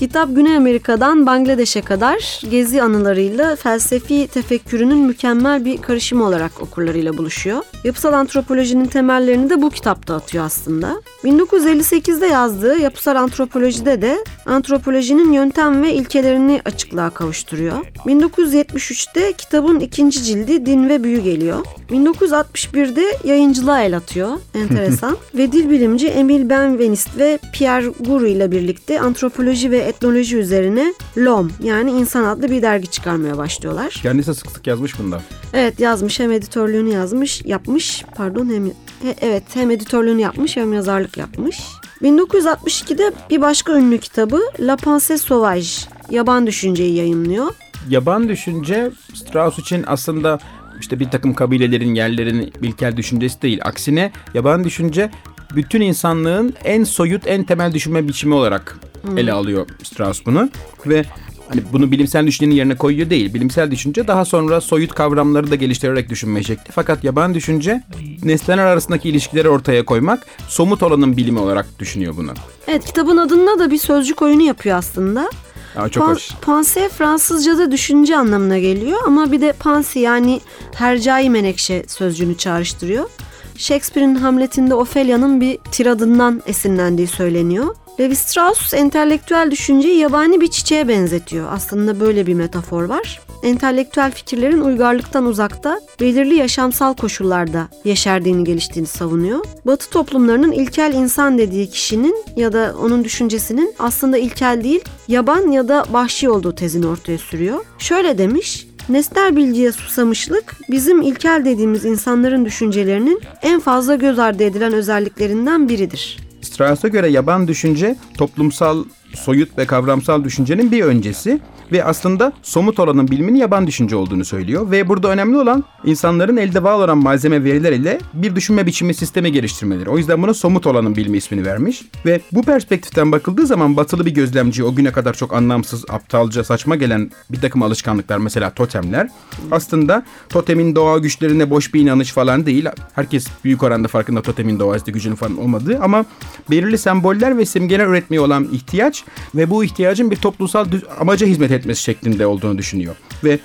Kitap 0.00 0.36
Güney 0.36 0.56
Amerika'dan 0.56 1.26
Bangladeş'e 1.26 1.80
kadar 1.80 2.40
gezi 2.50 2.82
anılarıyla 2.82 3.56
felsefi 3.56 4.26
tefekkürünün 4.26 4.98
mükemmel 4.98 5.64
bir 5.64 5.82
karışımı 5.82 6.24
olarak 6.24 6.62
okurlarıyla 6.62 7.16
buluşuyor. 7.18 7.62
Yapısal 7.84 8.12
antropolojinin 8.12 8.84
temellerini 8.84 9.50
de 9.50 9.62
bu 9.62 9.70
kitapta 9.70 10.14
atıyor 10.14 10.44
aslında. 10.44 11.02
1958'de 11.24 12.26
yazdığı 12.26 12.78
Yapısal 12.78 13.16
Antropolojide 13.16 14.02
de 14.02 14.24
antropolojinin 14.46 15.32
yöntem 15.32 15.82
ve 15.82 15.94
ilkelerini 15.94 16.60
açıklığa 16.64 17.10
kavuşturuyor. 17.10 17.86
1973'te 18.06 19.32
kitabın 19.32 19.80
ikinci 19.80 20.22
cildi 20.22 20.66
Din 20.66 20.88
ve 20.88 21.04
Büyü 21.04 21.20
geliyor. 21.20 21.66
1961'de 21.90 23.04
yayıncılığa 23.24 23.82
el 23.82 23.96
atıyor. 23.96 24.28
Enteresan. 24.54 25.16
ve 25.34 25.52
dil 25.52 25.70
bilimci 25.70 26.08
Emil 26.08 26.50
Benveniste 26.50 27.18
ve 27.18 27.38
Pierre 27.52 27.92
Guru 28.00 28.26
ile 28.26 28.52
birlikte 28.52 29.00
antropoloji 29.00 29.70
ve 29.70 29.89
etnoloji 29.94 30.36
üzerine 30.36 30.94
LOM 31.18 31.52
yani 31.62 31.90
insan 31.90 32.24
adlı 32.24 32.50
bir 32.50 32.62
dergi 32.62 32.86
çıkarmaya 32.90 33.38
başlıyorlar. 33.38 33.88
Kendisi 34.02 34.34
sık 34.34 34.50
sık 34.50 34.66
yazmış 34.66 34.98
bunda. 34.98 35.22
Evet 35.52 35.80
yazmış 35.80 36.20
hem 36.20 36.32
editörlüğünü 36.32 36.88
yazmış 36.92 37.42
yapmış 37.44 38.04
pardon 38.16 38.48
hem 38.54 38.66
he- 38.66 39.16
evet 39.20 39.42
hem 39.54 39.70
editörlüğünü 39.70 40.20
yapmış 40.20 40.56
hem 40.56 40.72
yazarlık 40.72 41.16
yapmış. 41.16 41.58
1962'de 42.02 43.12
bir 43.30 43.40
başka 43.40 43.72
ünlü 43.78 43.98
kitabı 43.98 44.40
La 44.60 44.74
Pensée 44.74 45.18
Sauvage 45.18 45.66
Yaban 46.10 46.46
Düşünceyi 46.46 46.94
yayınlıyor. 46.94 47.46
Yaban 47.88 48.28
düşünce 48.28 48.90
Strauss 49.14 49.58
için 49.58 49.84
aslında 49.86 50.38
işte 50.80 51.00
bir 51.00 51.10
takım 51.10 51.34
kabilelerin, 51.34 51.94
yerlerin 51.94 52.52
ilkel 52.62 52.96
düşüncesi 52.96 53.42
değil. 53.42 53.60
Aksine 53.64 54.12
yaban 54.34 54.64
düşünce 54.64 55.10
bütün 55.56 55.80
insanlığın 55.80 56.54
en 56.64 56.84
soyut, 56.84 57.26
en 57.26 57.44
temel 57.44 57.72
düşünme 57.72 58.08
biçimi 58.08 58.34
olarak 58.34 58.78
ele 59.16 59.32
alıyor 59.32 59.66
Strauss 59.82 60.26
bunu. 60.26 60.50
Ve 60.86 61.04
hani 61.48 61.62
bunu 61.72 61.90
bilimsel 61.90 62.26
düşüncenin 62.26 62.54
yerine 62.54 62.76
koyuyor 62.76 63.10
değil. 63.10 63.34
Bilimsel 63.34 63.70
düşünce 63.70 64.06
daha 64.06 64.24
sonra 64.24 64.60
soyut 64.60 64.94
kavramları 64.94 65.50
da 65.50 65.54
geliştirerek 65.54 66.08
düşünme 66.08 66.42
şekli. 66.42 66.72
Fakat 66.72 67.04
yaban 67.04 67.34
düşünce 67.34 67.82
nesneler 68.22 68.66
arasındaki 68.66 69.08
ilişkileri 69.08 69.48
ortaya 69.48 69.84
koymak, 69.84 70.26
somut 70.48 70.82
olanın 70.82 71.16
bilimi 71.16 71.38
olarak 71.38 71.66
düşünüyor 71.78 72.16
bunu. 72.16 72.32
Evet 72.68 72.84
kitabın 72.84 73.16
adında 73.16 73.58
da 73.58 73.70
bir 73.70 73.78
sözcük 73.78 74.22
oyunu 74.22 74.42
yapıyor 74.42 74.78
aslında. 74.78 75.30
Aa, 75.76 75.88
çok 75.88 76.04
Pan- 76.04 76.14
hoş. 76.14 76.30
Pensée 76.30 76.88
Fransızca'da 76.88 77.70
düşünce 77.72 78.16
anlamına 78.16 78.58
geliyor 78.58 78.98
ama 79.06 79.32
bir 79.32 79.40
de 79.40 79.50
pensée 79.50 79.98
yani 79.98 80.40
hercai 80.74 81.30
menekşe 81.30 81.84
sözcüğünü 81.88 82.36
çağrıştırıyor. 82.36 83.10
Shakespeare'in 83.56 84.14
Hamlet'inde 84.14 84.74
Ophelia'nın 84.74 85.40
bir 85.40 85.58
tiradından 85.70 86.42
esinlendiği 86.46 87.08
söyleniyor. 87.08 87.74
Levi 88.00 88.16
Strauss 88.16 88.74
entelektüel 88.74 89.50
düşünceyi 89.50 89.98
yabani 89.98 90.40
bir 90.40 90.48
çiçeğe 90.48 90.88
benzetiyor. 90.88 91.52
Aslında 91.52 92.00
böyle 92.00 92.26
bir 92.26 92.34
metafor 92.34 92.82
var. 92.82 93.20
Entelektüel 93.42 94.12
fikirlerin 94.12 94.60
uygarlıktan 94.60 95.26
uzakta, 95.26 95.80
belirli 96.00 96.34
yaşamsal 96.34 96.94
koşullarda 96.94 97.68
yeşerdiğini, 97.84 98.44
geliştiğini 98.44 98.86
savunuyor. 98.86 99.44
Batı 99.66 99.90
toplumlarının 99.90 100.52
ilkel 100.52 100.94
insan 100.94 101.38
dediği 101.38 101.70
kişinin 101.70 102.24
ya 102.36 102.52
da 102.52 102.74
onun 102.82 103.04
düşüncesinin 103.04 103.74
aslında 103.78 104.18
ilkel 104.18 104.64
değil, 104.64 104.84
yaban 105.08 105.50
ya 105.50 105.68
da 105.68 105.84
vahşi 105.90 106.30
olduğu 106.30 106.54
tezini 106.54 106.86
ortaya 106.86 107.18
sürüyor. 107.18 107.64
Şöyle 107.78 108.18
demiş, 108.18 108.66
Nesnel 108.88 109.36
bilgiye 109.36 109.72
susamışlık 109.72 110.56
bizim 110.70 111.02
ilkel 111.02 111.42
dediğimiz 111.44 111.84
insanların 111.84 112.44
düşüncelerinin 112.44 113.20
en 113.42 113.60
fazla 113.60 113.94
göz 113.94 114.18
ardı 114.18 114.42
edilen 114.42 114.72
özelliklerinden 114.72 115.68
biridir. 115.68 116.29
Strauss'a 116.60 116.88
göre 116.88 117.08
yaban 117.08 117.48
düşünce 117.48 117.96
toplumsal, 118.18 118.84
soyut 119.14 119.58
ve 119.58 119.66
kavramsal 119.66 120.24
düşüncenin 120.24 120.72
bir 120.72 120.82
öncesi 120.82 121.40
ve 121.72 121.84
aslında 121.84 122.32
somut 122.42 122.80
olanın 122.80 123.08
biliminin 123.08 123.38
yaban 123.38 123.66
düşünce 123.66 123.96
olduğunu 123.96 124.24
söylüyor. 124.24 124.70
Ve 124.70 124.88
burada 124.88 125.08
önemli 125.08 125.36
olan 125.36 125.64
insanların 125.84 126.36
elde 126.36 126.62
var 126.62 126.74
olan 126.74 126.98
malzeme 126.98 127.44
veriler 127.44 127.72
ile 127.72 127.98
bir 128.14 128.36
düşünme 128.36 128.66
biçimi 128.66 128.94
sistemi 128.94 129.32
geliştirmeleri. 129.32 129.90
O 129.90 129.98
yüzden 129.98 130.22
buna 130.22 130.34
somut 130.34 130.66
olanın 130.66 130.96
bilimi 130.96 131.16
ismini 131.16 131.46
vermiş. 131.46 131.82
Ve 132.06 132.20
bu 132.32 132.42
perspektiften 132.42 133.12
bakıldığı 133.12 133.46
zaman 133.46 133.76
batılı 133.76 134.06
bir 134.06 134.14
gözlemci 134.14 134.64
o 134.64 134.74
güne 134.74 134.92
kadar 134.92 135.14
çok 135.14 135.34
anlamsız, 135.34 135.84
aptalca, 135.88 136.44
saçma 136.44 136.76
gelen 136.76 137.10
bir 137.30 137.40
takım 137.40 137.62
alışkanlıklar 137.62 138.18
mesela 138.18 138.50
totemler 138.50 139.08
aslında 139.50 140.02
totemin 140.28 140.74
doğa 140.76 140.98
güçlerine 140.98 141.50
boş 141.50 141.74
bir 141.74 141.80
inanış 141.80 142.12
falan 142.12 142.46
değil. 142.46 142.66
Herkes 142.94 143.26
büyük 143.44 143.62
oranda 143.62 143.88
farkında 143.88 144.22
totemin 144.22 144.58
doğaüstü 144.58 144.92
gücünün 144.92 145.14
falan 145.14 145.38
olmadığı 145.38 145.78
ama 145.82 146.04
belirli 146.50 146.78
semboller 146.78 147.38
ve 147.38 147.46
simgeler 147.46 147.86
üretmeye 147.86 148.20
olan 148.20 148.48
ihtiyaç 148.52 148.99
ve 149.34 149.50
bu 149.50 149.64
ihtiyacın 149.64 150.10
bir 150.10 150.16
toplumsal 150.16 150.66
amaca 151.00 151.26
hizmet 151.26 151.50
etmesi 151.50 151.82
şeklinde 151.82 152.26
olduğunu 152.26 152.58
düşünüyor. 152.58 152.96
Ve 153.24 153.38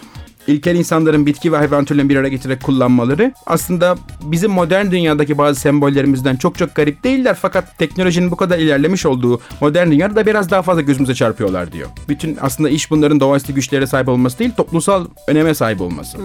ilkel 0.47 0.75
insanların 0.75 1.25
bitki 1.25 1.51
ve 1.51 1.57
hayvan 1.57 1.85
türlerini 1.85 2.09
bir 2.09 2.15
araya 2.15 2.29
getirerek 2.29 2.63
kullanmaları 2.63 3.33
aslında 3.45 3.97
bizim 4.21 4.51
modern 4.51 4.91
dünyadaki 4.91 5.37
bazı 5.37 5.59
sembollerimizden 5.59 6.35
çok 6.35 6.57
çok 6.57 6.75
garip 6.75 7.03
değiller 7.03 7.37
fakat 7.41 7.77
teknolojinin 7.77 8.31
bu 8.31 8.35
kadar 8.35 8.59
ilerlemiş 8.59 9.05
olduğu 9.05 9.41
modern 9.61 9.91
dünyada 9.91 10.15
da 10.15 10.25
biraz 10.25 10.49
daha 10.49 10.61
fazla 10.61 10.81
gözümüze 10.81 11.13
çarpıyorlar 11.15 11.71
diyor. 11.71 11.87
Bütün 12.09 12.37
aslında 12.41 12.69
iş 12.69 12.91
bunların 12.91 13.19
doğaüstü 13.19 13.53
güçlere 13.53 13.87
sahip 13.87 14.09
olması 14.09 14.39
değil 14.39 14.51
toplumsal 14.57 15.05
öneme 15.27 15.53
sahip 15.53 15.81
olması. 15.81 16.17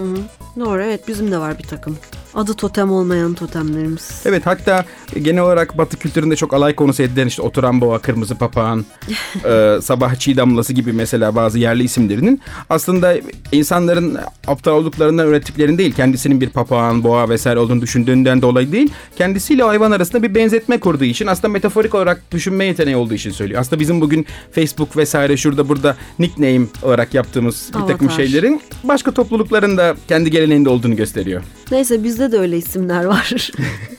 Doğru 0.59 0.83
evet 0.83 1.07
bizim 1.07 1.31
de 1.31 1.37
var 1.37 1.57
bir 1.57 1.67
takım 1.67 1.97
Adı 2.35 2.53
totem 2.53 2.91
olmayan 2.91 3.33
totemlerimiz. 3.33 4.21
Evet 4.25 4.45
hatta 4.45 4.85
genel 5.21 5.43
olarak 5.43 5.77
Batı 5.77 5.97
kültüründe 5.97 6.35
çok 6.35 6.53
alay 6.53 6.75
konusu 6.75 7.03
edilen 7.03 7.27
işte 7.27 7.41
oturan 7.41 7.81
boğa, 7.81 7.99
kırmızı 7.99 8.35
papağan, 8.35 8.85
e, 9.45 9.77
sabah 9.81 10.15
çiğ 10.15 10.37
damlası 10.37 10.73
gibi 10.73 10.93
mesela 10.93 11.35
bazı 11.35 11.59
yerli 11.59 11.83
isimlerinin 11.83 12.41
aslında 12.69 13.15
insanların 13.51 14.17
aptal 14.47 14.71
olduklarından 14.71 15.27
ürettiklerini 15.27 15.77
değil, 15.77 15.93
kendisinin 15.93 16.41
bir 16.41 16.49
papağan, 16.49 17.03
boğa 17.03 17.29
vesaire 17.29 17.59
olduğunu 17.59 17.81
düşündüğünden 17.81 18.41
dolayı 18.41 18.71
değil, 18.71 18.91
kendisiyle 19.15 19.63
hayvan 19.63 19.91
arasında 19.91 20.23
bir 20.23 20.35
benzetme 20.35 20.79
kurduğu 20.79 21.03
için 21.03 21.27
aslında 21.27 21.47
metaforik 21.47 21.95
olarak 21.95 22.21
düşünme 22.31 22.65
yeteneği 22.65 22.95
olduğu 22.95 23.13
için 23.13 23.31
söylüyor. 23.31 23.61
Aslında 23.61 23.79
bizim 23.79 24.01
bugün 24.01 24.25
Facebook 24.51 24.97
vesaire 24.97 25.37
şurada 25.37 25.69
burada 25.69 25.95
nickname 26.19 26.65
olarak 26.83 27.13
yaptığımız 27.13 27.67
bir 27.67 27.87
takım 27.87 28.07
Avatar. 28.07 28.23
şeylerin 28.23 28.61
başka 28.83 29.11
toplulukların 29.11 29.77
da 29.77 29.95
kendi 30.07 30.31
geleneğinde 30.31 30.69
olduğunu 30.69 30.95
gösteriyor. 30.95 31.41
Neyse 31.71 32.03
bizde 32.03 32.31
de 32.31 32.39
öyle 32.39 32.57
isimler 32.57 33.05
var. 33.05 33.51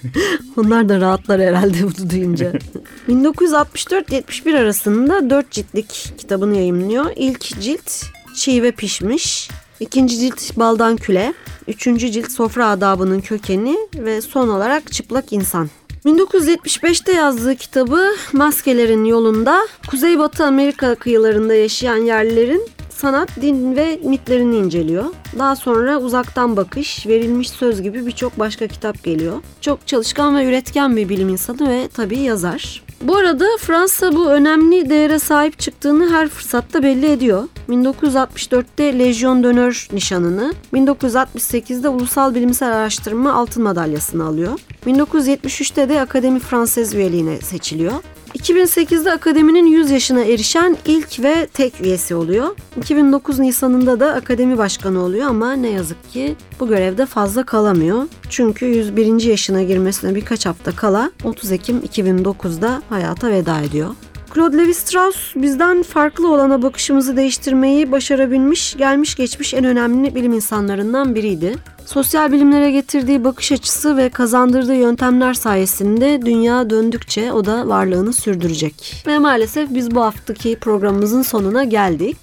Onlar 0.57 0.89
da 0.89 1.01
rahatlar 1.01 1.41
herhalde 1.41 1.77
bunu 1.83 2.11
duyunca. 2.11 2.53
1964-71 3.09 4.59
arasında 4.59 5.31
4 5.31 5.51
ciltlik 5.51 6.13
kitabını 6.19 6.57
yayımlıyor. 6.57 7.07
İlk 7.17 7.41
cilt 7.61 8.05
Çiğ 8.35 8.63
ve 8.63 8.73
Pişmiş. 8.73 9.51
ikinci 9.81 10.19
cilt 10.19 10.57
Baldan 10.57 10.97
Küle. 10.97 11.35
Üçüncü 11.69 12.11
cilt 12.11 12.31
Sofra 12.33 12.69
Adabının 12.69 13.21
Kökeni 13.21 13.77
ve 13.95 14.21
son 14.21 14.49
olarak 14.49 14.93
Çıplak 14.93 15.33
İnsan. 15.33 15.69
1975'te 16.05 17.13
yazdığı 17.13 17.57
kitabı 17.57 18.11
Maskelerin 18.33 19.05
Yolunda 19.05 19.59
Kuzeybatı 19.91 20.45
Amerika 20.45 20.95
kıyılarında 20.95 21.55
yaşayan 21.55 21.97
yerlilerin 21.97 22.69
sanat, 22.91 23.29
din 23.41 23.77
ve 23.77 24.01
mitlerini 24.05 24.57
inceliyor. 24.57 25.05
Daha 25.39 25.57
sonra 25.57 25.99
uzaktan 25.99 26.57
bakış, 26.57 27.07
verilmiş 27.07 27.51
söz 27.51 27.83
gibi 27.83 28.07
birçok 28.07 28.39
başka 28.39 28.67
kitap 28.67 29.05
geliyor. 29.05 29.43
Çok 29.61 29.87
çalışkan 29.87 30.37
ve 30.37 30.45
üretken 30.45 30.97
bir 30.97 31.09
bilim 31.09 31.29
insanı 31.29 31.69
ve 31.69 31.89
tabii 31.89 32.19
yazar. 32.19 32.83
Bu 33.03 33.17
arada 33.17 33.47
Fransa 33.61 34.15
bu 34.15 34.31
önemli 34.31 34.91
değere 34.91 35.19
sahip 35.19 35.59
çıktığını 35.59 36.11
her 36.11 36.29
fırsatta 36.29 36.83
belli 36.83 37.11
ediyor. 37.11 37.45
1964'te 37.69 38.99
Lejyon 38.99 39.43
d'Honneur 39.43 39.89
nişanını, 39.93 40.55
1968'de 40.75 41.89
Ulusal 41.89 42.35
Bilimsel 42.35 42.73
Araştırma 42.73 43.33
Altın 43.33 43.63
Madalyasını 43.63 44.25
alıyor. 44.25 44.59
1973'te 44.87 45.89
de 45.89 46.01
Akademi 46.01 46.39
Fransız 46.39 46.95
üyeliğine 46.95 47.41
seçiliyor. 47.41 47.93
2008'de 48.35 49.13
akademinin 49.13 49.67
100 49.67 49.91
yaşına 49.91 50.25
erişen 50.25 50.77
ilk 50.87 51.21
ve 51.21 51.47
tek 51.47 51.81
üyesi 51.81 52.15
oluyor. 52.15 52.57
2009 52.77 53.39
Nisan'ında 53.39 54.01
da 54.01 54.15
akademi 54.15 54.59
başkanı 54.59 55.03
oluyor 55.03 55.27
ama 55.27 55.53
ne 55.53 55.69
yazık 55.69 56.11
ki 56.11 56.37
bu 56.61 56.69
görevde 56.69 57.07
fazla 57.07 57.45
kalamıyor. 57.45 58.05
Çünkü 58.31 58.67
101. 58.67 59.23
yaşına 59.23 59.63
girmesine 59.63 60.15
birkaç 60.15 60.47
hafta 60.47 60.73
kala 60.73 61.11
30 61.25 61.53
Ekim 61.53 61.79
2009'da 61.79 62.83
hayata 62.89 63.31
veda 63.31 63.61
ediyor. 63.61 63.95
Claude 64.35 64.57
Lévi-Strauss 64.57 65.17
bizden 65.35 65.83
farklı 65.83 66.33
olana 66.33 66.63
bakışımızı 66.63 67.17
değiştirmeyi 67.17 67.93
başarabilmiş, 67.93 68.77
gelmiş 68.77 69.15
geçmiş 69.15 69.55
en 69.55 69.65
önemli 69.65 70.15
bilim 70.15 70.33
insanlarından 70.33 71.15
biriydi. 71.15 71.55
Sosyal 71.87 72.33
bilimlere 72.33 72.71
getirdiği 72.71 73.25
bakış 73.25 73.53
açısı 73.53 73.97
ve 73.97 74.09
kazandırdığı 74.09 74.75
yöntemler 74.75 75.35
sayesinde 75.35 76.23
dünya 76.27 76.71
döndükçe 76.71 77.33
o 77.33 77.45
da 77.45 77.69
varlığını 77.69 78.13
sürdürecek. 78.13 79.05
Ve 79.07 79.19
maalesef 79.19 79.75
biz 79.75 79.95
bu 79.95 80.03
haftaki 80.03 80.57
programımızın 80.61 81.23
sonuna 81.23 81.65
geldik. 81.65 82.17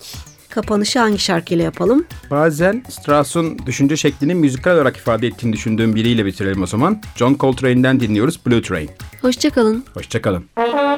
Kapanışı 0.49 0.99
hangi 0.99 1.19
şarkıyla 1.19 1.63
yapalım? 1.63 2.05
Bazen 2.31 2.83
Strauss'un 2.89 3.57
düşünce 3.65 3.97
şeklini 3.97 4.35
müzikal 4.35 4.75
olarak 4.75 4.97
ifade 4.97 5.27
ettiğini 5.27 5.53
düşündüğüm 5.53 5.95
biriyle 5.95 6.25
bitirelim 6.25 6.63
o 6.63 6.67
zaman. 6.67 7.01
John 7.15 7.35
Coltrane'den 7.39 7.99
dinliyoruz 7.99 8.39
Blue 8.45 8.61
Train. 8.61 8.89
Hoşçakalın. 9.21 9.83
Hoşçakalın. 9.93 10.43
Güzel 10.57 10.88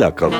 akıl. 0.00 0.32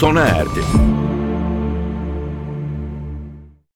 Sona 0.00 0.22
erdi. 0.26 0.64